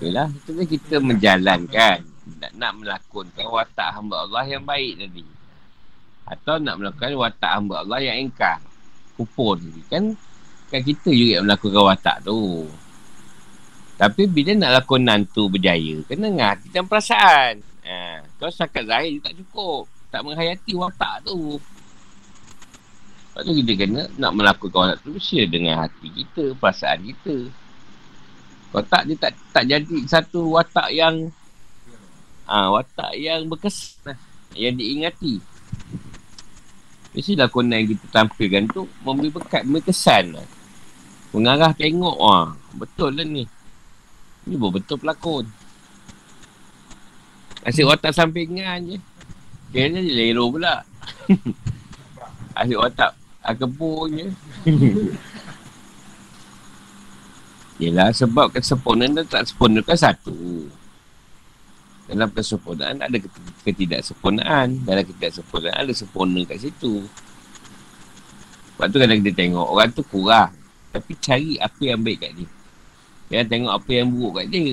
[0.00, 1.98] Yalah, itu kan kita menjalankan.
[2.40, 5.24] Nak, nak melakonkan watak hamba Allah yang baik tadi.
[6.24, 8.64] Atau nak melakukan watak hamba Allah yang engkar.
[9.20, 9.82] Kupon tadi.
[9.92, 10.16] Kan,
[10.72, 12.64] kan kita juga yang melakukan watak tu.
[14.00, 17.60] Tapi bila nak lakon nantu berjaya, kena ngati dan perasaan.
[17.84, 21.60] Ha, kalau sakat zahir tak cukup tak menghayati watak tu.
[23.30, 27.36] Lepas tu kita kena nak melakukan watak tu mesti dengan hati kita, perasaan kita.
[28.70, 31.34] Watak dia tak tak jadi satu watak yang
[32.46, 34.18] ah ha, watak yang berkesan lah,
[34.54, 35.42] yang diingati.
[37.10, 40.46] Mesti lakonan yang kita tampilkan tu memberi bekat, memberi kesan lah.
[41.34, 43.46] Mengarah tengok, wah, betul lah ni.
[44.46, 45.46] Ni betul pelakon.
[47.66, 48.98] Asyik watak sampingan je.
[49.70, 50.80] Kira dia lero pula.
[52.58, 53.12] Asyik otak
[53.44, 54.26] Akebun je.
[57.80, 60.68] Yelah sebab kesempurnaan dan tak sempurna kan satu.
[62.04, 63.16] Dalam kesempurnaan ada
[63.64, 64.84] ketidaksempurnaan.
[64.84, 67.08] Dalam ketidaksempurnaan ada sempurna kat situ.
[68.76, 70.52] Sebab tu kadang kita tengok orang tu kurang.
[70.92, 72.48] Tapi cari apa yang baik kat dia.
[73.32, 74.68] Jangan tengok apa yang buruk kat dia.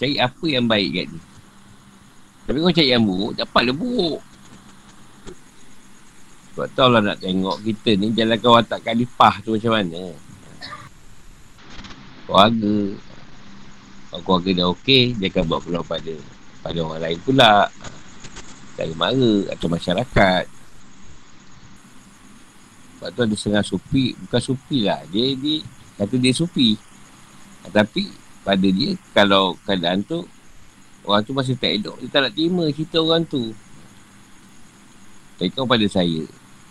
[0.00, 1.22] Cari apa yang baik kat dia.
[2.46, 4.20] Tapi kau cari yang buruk, dapatlah buruk.
[6.56, 10.16] Sebab tu Allah nak tengok kita ni jalankan watak kalifah tu macam mana.
[12.26, 12.76] Keluarga.
[14.10, 16.14] Kalau keluarga dah okey, dia akan buat peluang pada
[16.66, 17.70] pada orang lain pula.
[18.74, 20.44] Dari mara atau masyarakat.
[22.98, 25.00] Sebab tu ada setengah supi, bukan supi lah.
[25.08, 25.62] Dia, dia
[25.96, 26.74] kata dia supi.
[27.70, 28.10] Tapi
[28.42, 30.26] pada dia, kalau keadaan tu,
[31.06, 33.54] orang tu masih tak elok, dia tak nak terima cerita orang tu.
[35.36, 36.24] Tengok pada saya,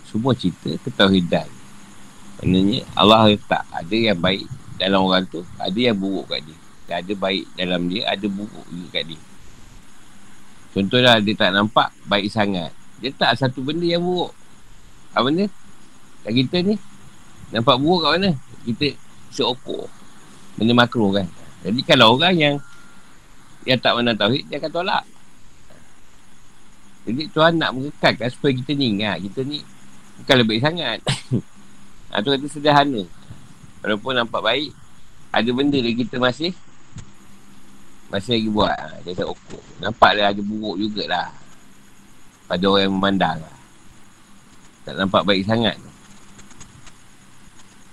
[0.04, 1.48] semua cerita ketauhidan.
[2.42, 6.58] Maknanya Allah letak ada yang baik dalam orang tu, ada yang buruk kat dia.
[6.86, 9.20] Dan ada baik dalam dia, ada buruk juga kat dia.
[10.76, 12.72] Contohnya dia tak nampak baik sangat.
[13.00, 14.32] Dia tak satu benda yang buruk.
[15.16, 15.48] Apa benda?
[16.28, 16.76] Kat kita ni,
[17.52, 18.32] nampak buruk kat mana?
[18.68, 18.88] Kita
[19.32, 19.88] seokor.
[20.60, 21.28] Benda makro kan.
[21.64, 22.56] Jadi kalau orang yang
[23.66, 25.04] yang tak mana tauhid, dia akan tolak.
[27.06, 29.22] Jadi Tuhan nak mengekalkan supaya kita ni ingat.
[29.22, 29.62] Kita ni
[30.22, 31.04] Bukan lebih sangat.
[32.12, 33.04] ha, tu kata sederhana.
[33.86, 34.74] Walaupun nampak baik,
[35.30, 36.58] ada benda lagi kita masih
[38.10, 38.74] masih lagi buat.
[38.74, 39.64] Ha, dia kata, okok.
[39.78, 41.30] Nampak lah ada buruk jugalah.
[42.50, 43.56] Pada orang yang memandang lah.
[44.90, 45.78] Tak nampak baik sangat.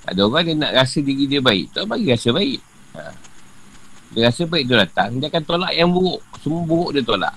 [0.08, 1.76] Ada orang dia nak rasa diri dia baik.
[1.76, 2.60] Tak bagi rasa baik.
[2.96, 3.12] Ha.
[4.16, 5.20] Dia rasa baik tu datang.
[5.20, 6.24] Dia akan tolak yang buruk.
[6.40, 7.36] Semua buruk dia tolak.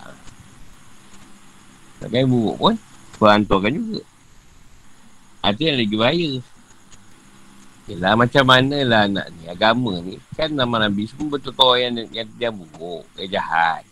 [2.00, 2.76] Takkan yang buruk pun.
[3.20, 4.02] Perhantarkan juga.
[5.44, 6.32] Itu yang lagi bahaya.
[7.86, 10.18] Yelah macam mana lah nak ni Agama ni.
[10.34, 13.86] Kan nama Nabi semua betul kau yang, yang, yang buruk Yang jahat.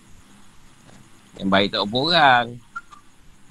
[1.37, 2.45] Yang baik tak apa orang.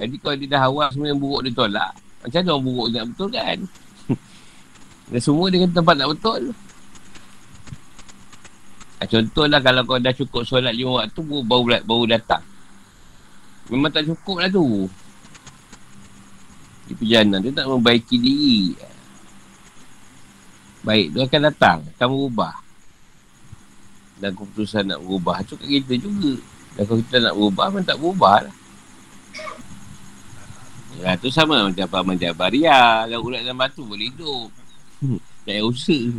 [0.03, 1.93] Jadi kalau dia dah awal semua yang buruk dia tolak.
[2.26, 3.59] Macam mana orang buruk nak betul kan?
[5.14, 6.43] Dan semua dengan tempat nak betul.
[9.03, 12.43] Contohlah kalau kau dah cukup solat lima waktu baru, baru datang.
[13.66, 14.86] Memang tak cukup lah tu.
[16.86, 18.74] Di perjalanan dia tak membaiki diri
[20.83, 22.55] baik tu akan datang akan berubah.
[24.22, 26.39] Dan keputusan nak berubah tu kat kita juga.
[26.78, 28.57] Dan kalau kita nak berubah memang tak berubah lah.
[31.01, 33.09] Ya tu sama macam apa macam baria.
[33.09, 34.51] Kalau ulat dan batu boleh hidup.
[35.03, 35.18] Hmm.
[35.43, 36.12] tak payah usaha.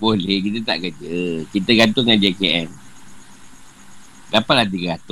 [0.00, 1.44] Boleh kita tak kerja.
[1.52, 2.88] Kita gantung dengan JKM
[4.28, 5.08] dapatlah 300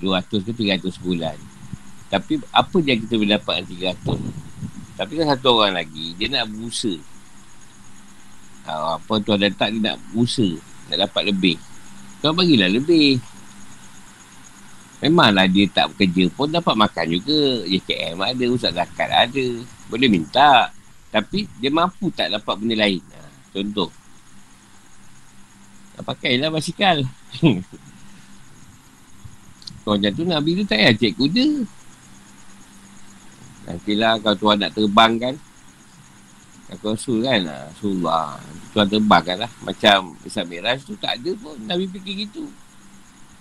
[0.00, 1.36] 200 ke 300 bulan
[2.10, 3.96] tapi apa yang kita boleh dapat 300
[5.00, 7.00] tapi kan satu orang lagi Dia nak berusaha.
[8.68, 10.60] Ha, Apa tu ada tak Dia nak berusaha
[10.92, 11.56] Nak dapat lebih.
[12.20, 13.16] Kau bagilah lebih.
[15.00, 17.64] Memanglah dia tak bekerja pun Dapat makan juga.
[17.64, 19.46] JKM ada Ustaz Zakat ada.
[19.88, 20.68] Boleh minta.
[21.08, 23.00] Tapi dia mampu tak dapat benda lain.
[23.00, 23.24] Ha,
[23.56, 23.88] Contoh.
[26.00, 27.00] Pakailah basikal.
[29.80, 31.79] Kau macam tu Nabi tu tak payah cek kuda
[33.70, 35.34] Nantilah kalau tuan nak terbang kan.
[36.74, 37.38] Aku rasul kan?
[37.46, 38.42] Rasulullah.
[38.74, 39.52] Tuan terbang kan lah.
[39.62, 41.54] Macam Islam Miraj tu tak ada pun.
[41.70, 42.50] Nabi fikir gitu.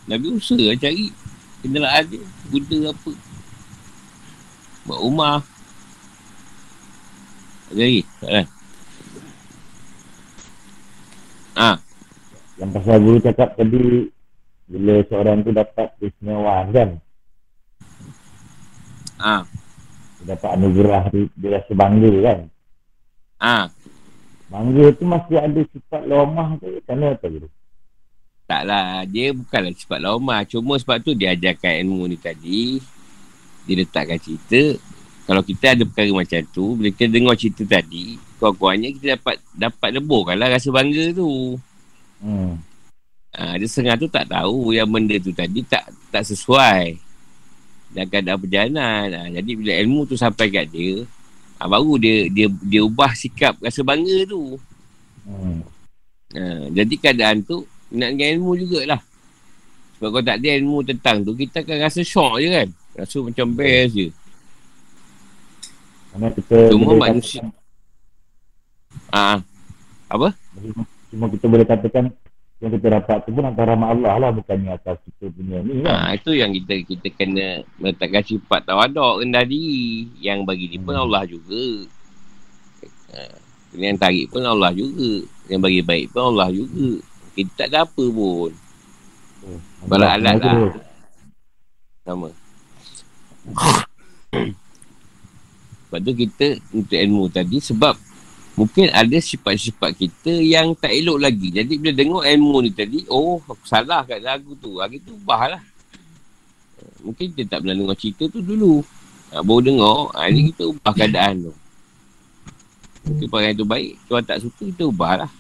[0.06, 1.10] Nabi usaha lah cari
[1.66, 2.22] Kenderaan dia.
[2.54, 3.12] Kuda apa?
[4.86, 5.38] Buat rumah.
[7.74, 8.02] Ada lagi?
[8.22, 8.48] Tak kan
[11.60, 11.76] Ha.
[12.56, 14.08] Yang pasal guru cakap tadi
[14.72, 16.90] Bila seorang tu dapat Ismewaan kan?
[19.20, 19.44] Ah
[20.30, 22.40] dapat anugerah dia, dia rasa bangga kan?
[23.42, 23.66] Ah.
[24.50, 27.50] Bangga tu masih ada sifat lemah tu kerana apa tu
[28.50, 32.82] taklah dia bukanlah sifat lemah cuma sebab tu dia ajarkan ilmu ni tadi.
[33.70, 34.82] Dia letakkan cerita.
[35.30, 39.90] Kalau kita ada perkara macam tu bila kita dengar cerita tadi kurang-kurangnya kita dapat dapat
[39.94, 41.62] leburkan lah rasa bangga tu.
[42.18, 42.58] Hmm.
[43.38, 46.98] Ha, dia setengah tu tak tahu yang benda tu tadi tak tak sesuai
[47.94, 49.06] dan keadaan perjalanan.
[49.10, 51.04] Ha, jadi bila ilmu tu sampai kat dia,
[51.58, 54.58] ha, baru dia dia dia ubah sikap rasa bangga tu.
[55.26, 55.62] Hmm.
[56.38, 59.02] Ha, jadi keadaan tu nak dengan ilmu jugalah.
[60.00, 62.70] Sebab kalau tak ada ilmu tentang tu, kita akan rasa syok je kan.
[62.96, 64.08] Rasa macam best je.
[66.72, 67.44] Cuma manusia.
[69.12, 69.44] Ah,
[70.08, 70.34] apa?
[71.10, 72.14] Cuma kita boleh katakan
[72.60, 75.96] yang kita dapat tu pun antara rahmat Allah lah bukannya atas kita punya ni kan.
[75.96, 80.12] Ha, itu yang kita kita kena meletakkan sifat tawaduk rendah diri.
[80.20, 81.04] Yang bagi ni pun hmm.
[81.08, 81.64] Allah juga.
[83.16, 83.20] Ha,
[83.80, 85.24] yang tarik pun Allah juga.
[85.48, 87.00] Yang bagi baik pun Allah juga.
[87.32, 88.52] Kita tak ada apa pun.
[89.40, 89.60] Hmm.
[89.88, 90.76] Bala alat lah.
[92.04, 92.28] Sama.
[95.90, 97.98] Sebab tu kita untuk ilmu tadi sebab
[98.60, 101.48] Mungkin ada sifat-sifat kita yang tak elok lagi.
[101.48, 104.84] Jadi bila dengar ilmu ni tadi, oh aku salah kat lagu tu.
[104.84, 105.64] Hari tu ubah lah.
[107.00, 108.84] Mungkin kita tak pernah dengar cerita tu dulu.
[109.32, 111.54] Ha, baru dengar, ha, ni kita ubah keadaan tu.
[113.08, 115.32] Mungkin perangai tu baik, tuan tak suka, kita ubah lah.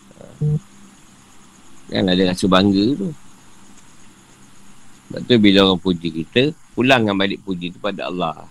[1.91, 3.11] Kan ada rasa bangga tu.
[5.11, 8.47] Sebab tu bila orang puji kita, pulangkan balik puji tu pada Allah.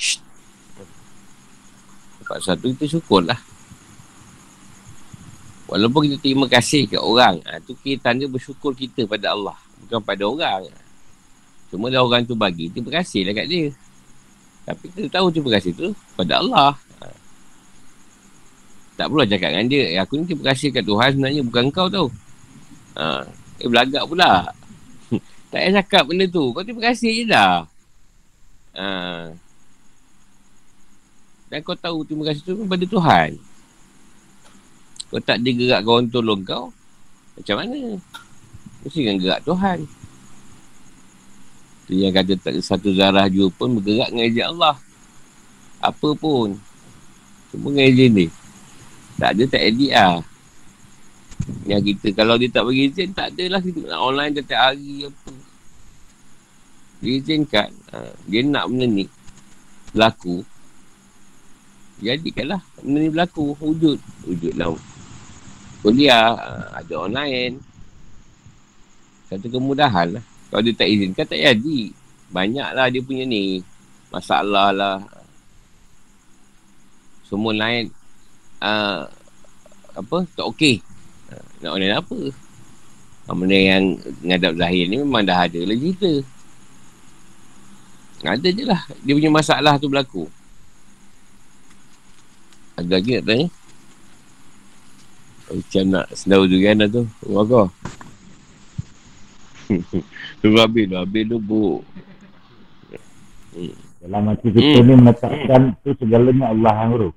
[0.00, 0.29] Shh.
[2.30, 3.42] Sebab satu kita syukur lah.
[5.66, 9.58] Walaupun kita terima kasih ke orang, ha, tu kita tanda bersyukur kita pada Allah.
[9.82, 10.62] Bukan pada orang.
[11.74, 13.74] Cuma dah orang tu bagi, terima kasih lah kat dia.
[14.62, 16.78] Tapi kita tahu terima kasih tu pada Allah.
[17.02, 17.06] Ha.
[18.94, 21.90] Tak perlu cakap dengan dia, eh, aku ni terima kasih kat Tuhan sebenarnya bukan kau
[21.90, 22.06] tau.
[22.94, 23.26] Ha.
[23.58, 24.54] Eh belagak pula.
[25.50, 26.54] tak payah cakap benda tu.
[26.54, 27.66] Kau terima kasih je dah.
[28.78, 28.86] Ha.
[31.50, 33.30] Dan kau tahu terima kasih tu kepada Tuhan.
[35.10, 36.70] Kau tak dia gerak kawan tolong kau.
[37.34, 37.98] Macam mana?
[38.86, 39.78] Mesti kan gerak Tuhan.
[41.90, 44.78] Tu yang kata tak satu zarah jua pun bergerak dengan izin Allah.
[45.82, 46.54] Apa pun.
[47.50, 48.26] Cuma dengan izin ni.
[49.18, 50.22] Tak ada tak edit lah.
[51.66, 55.32] Yang kita kalau dia tak bagi izin tak adalah kita online tiap hari apa.
[57.02, 57.70] Dia izinkan.
[57.90, 59.10] Ha, dia nak benda ni
[59.90, 60.46] berlaku.
[62.00, 63.54] Jadikanlah benda ni berlaku.
[63.60, 64.00] Wujud.
[64.24, 64.72] Wujud lah.
[65.84, 66.32] Kuliah.
[66.36, 67.60] Ha, ada online.
[69.28, 70.24] Satu kemudahan lah.
[70.48, 71.92] Kalau dia tak izinkan tak jadi.
[72.32, 73.60] Banyaklah dia punya ni.
[74.08, 74.98] Masalah lah.
[77.28, 77.92] Semua lain.
[78.58, 79.06] Uh,
[79.94, 80.18] apa?
[80.34, 80.80] Tak okey.
[81.60, 82.18] Nak online apa?
[83.30, 83.94] Benda yang
[84.26, 86.10] ngadap zahir ni memang dah ada lah cerita.
[88.26, 88.82] Ada je lah.
[89.06, 90.26] Dia punya masalah tu berlaku.
[92.80, 93.46] Ada lagi nak tanya?
[95.50, 97.02] Macam nak sedau tu kan tu.
[97.28, 97.66] Rumah kau.
[100.40, 100.96] Tunggu habis tu.
[100.96, 101.84] Habis tu bu.
[103.52, 103.74] Hmm.
[104.00, 104.86] Dalam hati kita hmm.
[104.88, 107.14] ni meletakkan tu segalanya Allah yang urus.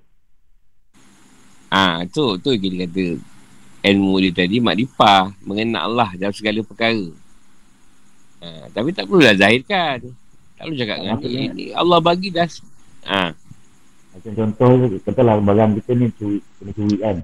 [1.71, 3.17] Ah, tu tu kita kata
[3.87, 7.07] ilmu dia tadi makrifah mengenal Allah dalam segala perkara.
[8.43, 10.11] Ha, tapi tak perlulah zahirkan.
[10.59, 11.31] Tak perlu cakap dengan dia.
[11.47, 12.49] Ini Allah bagi dah.
[13.07, 13.31] Ha.
[14.13, 14.69] Macam contoh,
[15.01, 17.17] katalah barang kita ni curi, kena curi kan.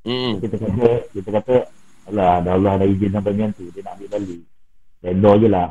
[0.00, 0.32] Hmm.
[0.40, 1.54] Kita kata, kita kata,
[2.08, 3.68] Allah, ada Allah ada izin sampai macam tu.
[3.68, 4.40] Dia nak ambil balik.
[5.04, 5.68] Redor je lah.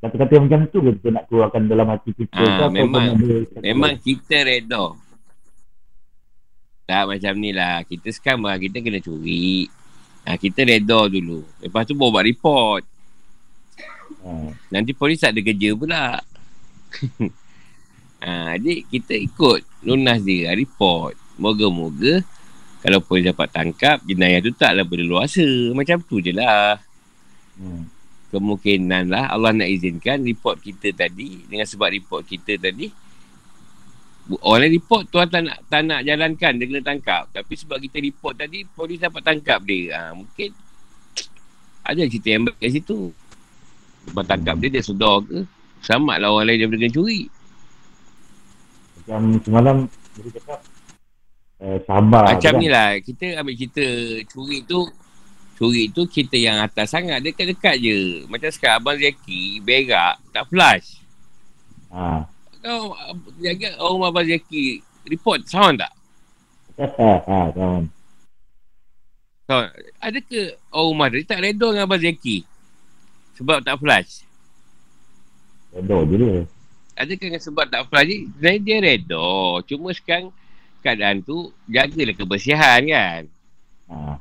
[0.00, 2.40] Kata-kata macam tu kita nak keluarkan dalam hati kita.
[2.40, 3.20] Ha, memang,
[3.60, 4.96] memang kita redor.
[6.88, 7.84] Tak macam ni lah.
[7.84, 9.68] Kita sekarang lah, kita kena curi.
[10.24, 11.44] Ha, kita redor dulu.
[11.60, 12.82] Lepas tu bawa buat report.
[14.24, 14.56] Ha.
[14.72, 16.16] Nanti polis tak ada kerja pula.
[18.24, 21.16] ha, jadi kita ikut lunas dia report.
[21.40, 22.20] Moga-moga
[22.80, 25.44] kalau polis dapat tangkap, jenayah tu taklah berleluasa.
[25.76, 26.80] Macam tu je lah.
[27.60, 27.84] Hmm.
[28.30, 32.86] Kemungkinan lah Allah nak izinkan report kita tadi dengan sebab report kita tadi
[34.46, 38.38] Orang report tuan tak nak, tak nak jalankan Dia kena tangkap Tapi sebab kita report
[38.38, 40.54] tadi Polis dapat tangkap dia ha, Mungkin
[41.82, 43.10] Ada cerita yang baik kat situ
[44.06, 45.42] Lepas tangkap dia Dia sedar ke
[45.82, 47.26] Selamat lah orang lain Dia kena curi
[49.10, 49.76] Macam semalam
[50.14, 50.58] Dia cakap
[51.58, 52.62] eh, Sabar Macam kan?
[52.62, 53.86] ni lah Kita ambil cerita
[54.30, 54.86] Curi tu
[55.58, 61.02] Curi tu kita yang atas sangat Dekat-dekat je Macam sekarang Abang Zeki Berak Tak flash
[61.90, 62.30] Haa
[62.60, 62.92] kau
[63.40, 65.92] jaga orang Abang Zaki report sound tak?
[66.80, 67.92] Ha, sound.
[69.44, 69.54] So,
[70.00, 72.44] ada ke orang rumah dia tak redor dengan Abang Zaki?
[73.36, 74.24] Sebab tak flash?
[75.76, 76.42] Redor je dia.
[77.00, 78.18] Adakah dengan sebab tak flash ni?
[78.28, 79.64] Sebenarnya dia redor.
[79.64, 80.28] Cuma sekarang
[80.84, 83.22] keadaan tu jagalah kebersihan kan?
[83.88, 84.20] Ha.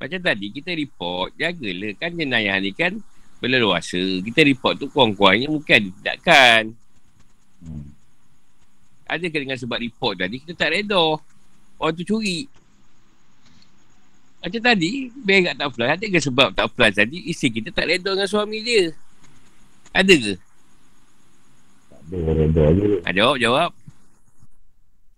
[0.00, 2.96] Macam tadi kita report, jagalah kan jenayah ni kan
[3.44, 4.24] berleluasa.
[4.24, 6.62] Kita report tu kurang-kurangnya mungkin ada tindakan.
[7.60, 7.92] Hmm.
[9.04, 11.20] Adakah dengan sebab report tadi kita tak redor
[11.76, 12.48] orang tu curi.
[14.44, 15.92] Macam tadi, berak tak flash.
[16.00, 18.92] Adakah sebab tak flash tadi isteri kita tak redor dengan suami dia?
[19.92, 20.34] Ada ke?
[22.10, 22.88] Ada, redor je.
[23.00, 23.70] Ha, jawab, jawab.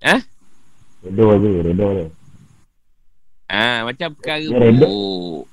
[0.06, 0.16] Ha?
[1.02, 2.06] Redor je, redor je.
[3.46, 5.46] Ah, ha, macam perkara dia buruk.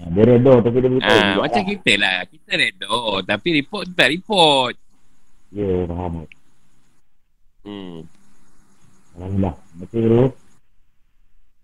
[0.00, 0.90] Dia redor tapi dia.
[1.02, 1.68] Ha, macam lah.
[1.70, 2.16] kita lah.
[2.30, 4.74] Kita redor tapi report tak report.
[5.50, 6.14] Ya, yeah, faham.
[7.66, 7.98] Hmm.
[9.18, 9.54] Alhamdulillah.
[9.82, 10.26] Betul dulu.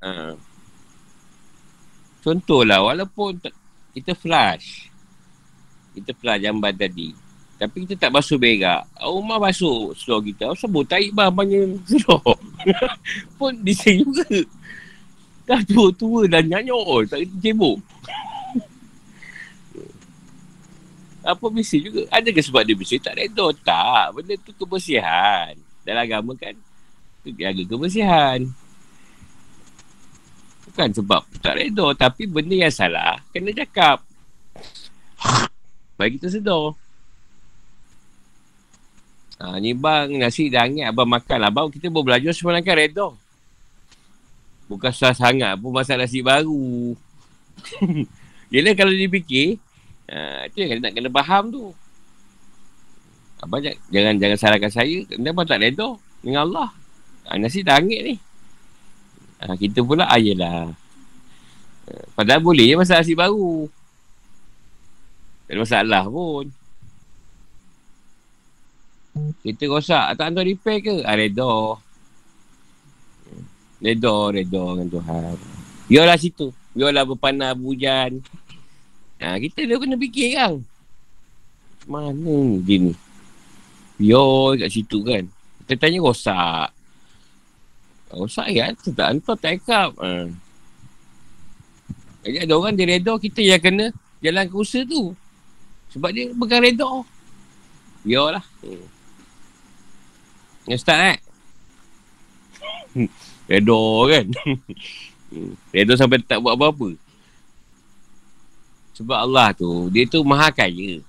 [0.02, 0.10] Ha.
[2.26, 3.38] Contohlah, walaupun
[3.94, 4.90] kita flash.
[5.94, 7.25] Kita flash jamban tadi.
[7.56, 8.84] Tapi kita tak basuh berak.
[9.00, 10.52] Rumah basuh slow kita.
[10.56, 12.36] Sebut tarik bah banyak slow.
[13.40, 14.28] Pun disini juga.
[15.48, 17.08] Dah tua-tua dah nyanyok.
[17.08, 17.78] Tak kena cebok.
[21.32, 22.04] Apa mesti juga.
[22.12, 23.00] Adakah sebab dia bersih?
[23.00, 23.56] Tak redor.
[23.64, 24.12] Tak.
[24.12, 25.56] Benda tu kebersihan
[25.86, 26.58] dalam agama kan
[27.22, 28.42] tu jaga kebersihan
[30.66, 34.02] bukan sebab tak redor tapi benda yang salah kena cakap
[35.94, 36.74] bagi kita sedar
[39.40, 42.76] ha, ni bang nasi dah hangat abang makan lah abang kita boleh belajar semalam kan
[42.76, 43.12] redor
[44.66, 46.96] bukan susah sangat pun masak nasi baru
[48.52, 49.58] Yelah kalau dia fikir
[50.06, 51.74] ha, Itu yang nak kena faham tu
[53.36, 53.60] Abang
[53.92, 55.04] jangan jangan salahkan saya.
[55.04, 56.72] Dia pun tak redha dengan Allah.
[57.28, 58.14] Ha, nasi dah angit ni.
[59.44, 60.72] Ha, kita pula ayalah.
[61.84, 63.68] Ha, padahal boleh je masak nasi baru.
[65.44, 66.48] Tak ada masalah pun.
[69.44, 70.16] Kita rosak.
[70.16, 70.96] Tak hantar repair ke?
[71.04, 71.80] Ha, redha.
[73.80, 75.36] Redha, redha dengan Tuhan.
[75.86, 76.50] Biarlah situ.
[76.76, 78.20] Biarlah berpanah, berhujan.
[79.20, 80.54] Ha, kita dah kena fikir kan.
[81.86, 82.92] Mana ni dia ni?
[83.96, 85.24] Biar kat situ kan.
[85.64, 86.68] Kita tanya rosak.
[88.14, 89.90] Oh saya tak hantar tak ikap.
[89.98, 90.30] Ha.
[92.26, 93.86] Jadi ada orang dia reda kita yang kena
[94.18, 95.14] jalan ke usaha tu.
[95.94, 96.90] Sebab dia bukan reda.
[98.02, 98.44] Biarlah.
[98.66, 98.95] Hmm.
[100.66, 101.18] Yang start eh.
[103.46, 104.26] Reda kan.
[105.74, 106.98] Reda sampai tak buat apa-apa.
[108.96, 111.04] Sebab Allah tu, dia tu maha kaya.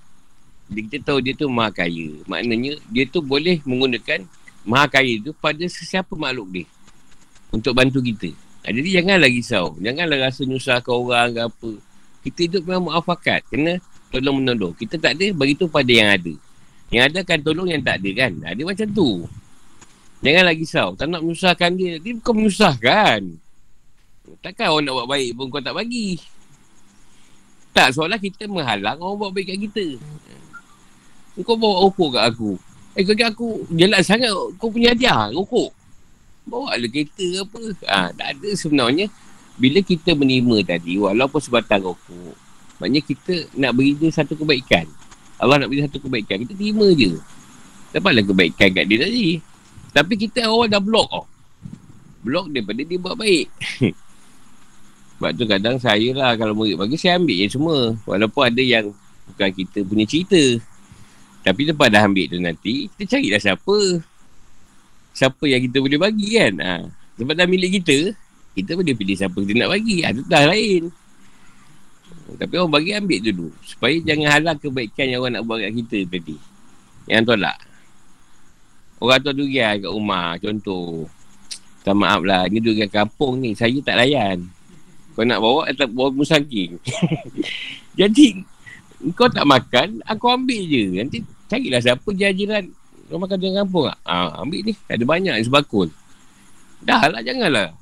[0.68, 2.20] Jadi kita tahu dia tu maha kaya.
[2.28, 4.28] Maknanya, dia tu boleh menggunakan
[4.68, 6.66] maha kaya tu pada sesiapa makhluk dia.
[7.48, 8.28] Untuk bantu kita.
[8.68, 9.72] Ha, jadi janganlah risau.
[9.80, 11.70] Janganlah rasa nyusahkan orang ke apa.
[12.28, 13.48] Kita hidup memang muafakat.
[13.48, 13.80] Kena
[14.12, 14.76] tolong menolong.
[14.76, 16.34] Kita tak ada, bagi tu pada yang ada.
[16.92, 18.32] Yang ada kan tolong yang tak ada kan.
[18.44, 19.24] Ha, dia macam tu.
[20.18, 20.88] Janganlah risau.
[20.98, 22.02] Tak nak menyusahkan dia.
[22.02, 23.20] Dia bukan menyusahkan.
[24.42, 26.18] Takkan orang nak buat baik pun kau tak bagi.
[27.72, 29.86] Tak, soalan kita menghalang orang buat baik kat kita.
[31.46, 32.58] Kau bawa rokok kat aku.
[32.98, 35.70] Eh, kau aku jelas sangat kau punya hadiah, rokok.
[36.48, 37.62] Bawa lah kereta ke apa.
[37.86, 39.06] Ha, tak ada sebenarnya.
[39.58, 42.34] Bila kita menerima tadi, walaupun sebatang rokok,
[42.82, 44.86] maknanya kita nak beri dia satu kebaikan.
[45.38, 46.42] Allah nak beri satu kebaikan.
[46.42, 47.14] Kita terima je.
[47.94, 49.38] Dapatlah kebaikan kat dia tadi.
[49.92, 51.26] Tapi kita awal dah blok oh.
[52.22, 53.46] Blok daripada dia buat baik.
[55.18, 57.78] Sebab tu kadang saya lah kalau murid bagi saya ambil je semua.
[58.06, 58.94] Walaupun ada yang
[59.34, 60.38] bukan kita punya cerita.
[61.42, 63.78] Tapi lepas dah ambil tu nanti, kita carilah siapa.
[65.14, 66.54] Siapa yang kita boleh bagi kan.
[66.62, 66.74] Ha.
[67.18, 68.14] Sebab dah milik kita,
[68.54, 70.06] kita boleh pilih siapa kita nak bagi.
[70.06, 70.82] Ha, tu dah lain.
[72.38, 73.48] Tapi orang bagi ambil dulu.
[73.66, 76.36] Supaya jangan halang kebaikan yang orang nak buat kat kita tadi.
[77.08, 77.58] Yang tolak.
[78.98, 81.06] Orang tu durian kat rumah contoh.
[81.86, 82.50] Tak maaf lah.
[82.50, 83.54] Ni durian kampung ni.
[83.54, 84.42] Saya tak layan.
[85.14, 86.78] Kau nak bawa atau bawa musangking.
[87.98, 88.42] Jadi
[89.14, 90.82] kau tak makan, aku ambil je.
[90.98, 92.66] Nanti carilah siapa jiran
[93.08, 93.98] kau makan durian kampung tak?
[94.04, 94.72] Ha, ambil ni.
[94.90, 95.88] Ada banyak yang sebakul.
[96.84, 97.74] Dah lah, janganlah.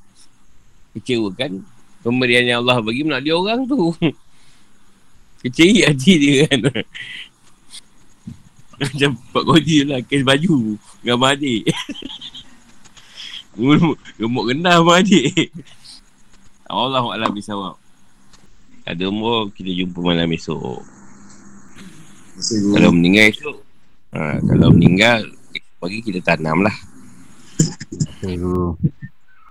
[0.96, 1.60] Kecewa kan?
[2.00, 3.90] Pemberian yang Allah bagi melalui orang tu.
[5.42, 6.60] Kecil hati dia kan.
[8.76, 11.64] Macam Pak Kodi lah Kes baju Gambar adik.
[14.20, 15.48] Gemuk rendah sama adik.
[16.68, 17.56] Allah Allah bisa
[18.84, 20.84] Ada umur Kita jumpa malam esok.
[22.76, 23.56] Kalau meninggal esok
[24.12, 25.24] ha, Kalau meninggal
[25.76, 26.76] Pagi kita tanam lah.
[28.20, 28.76] Terima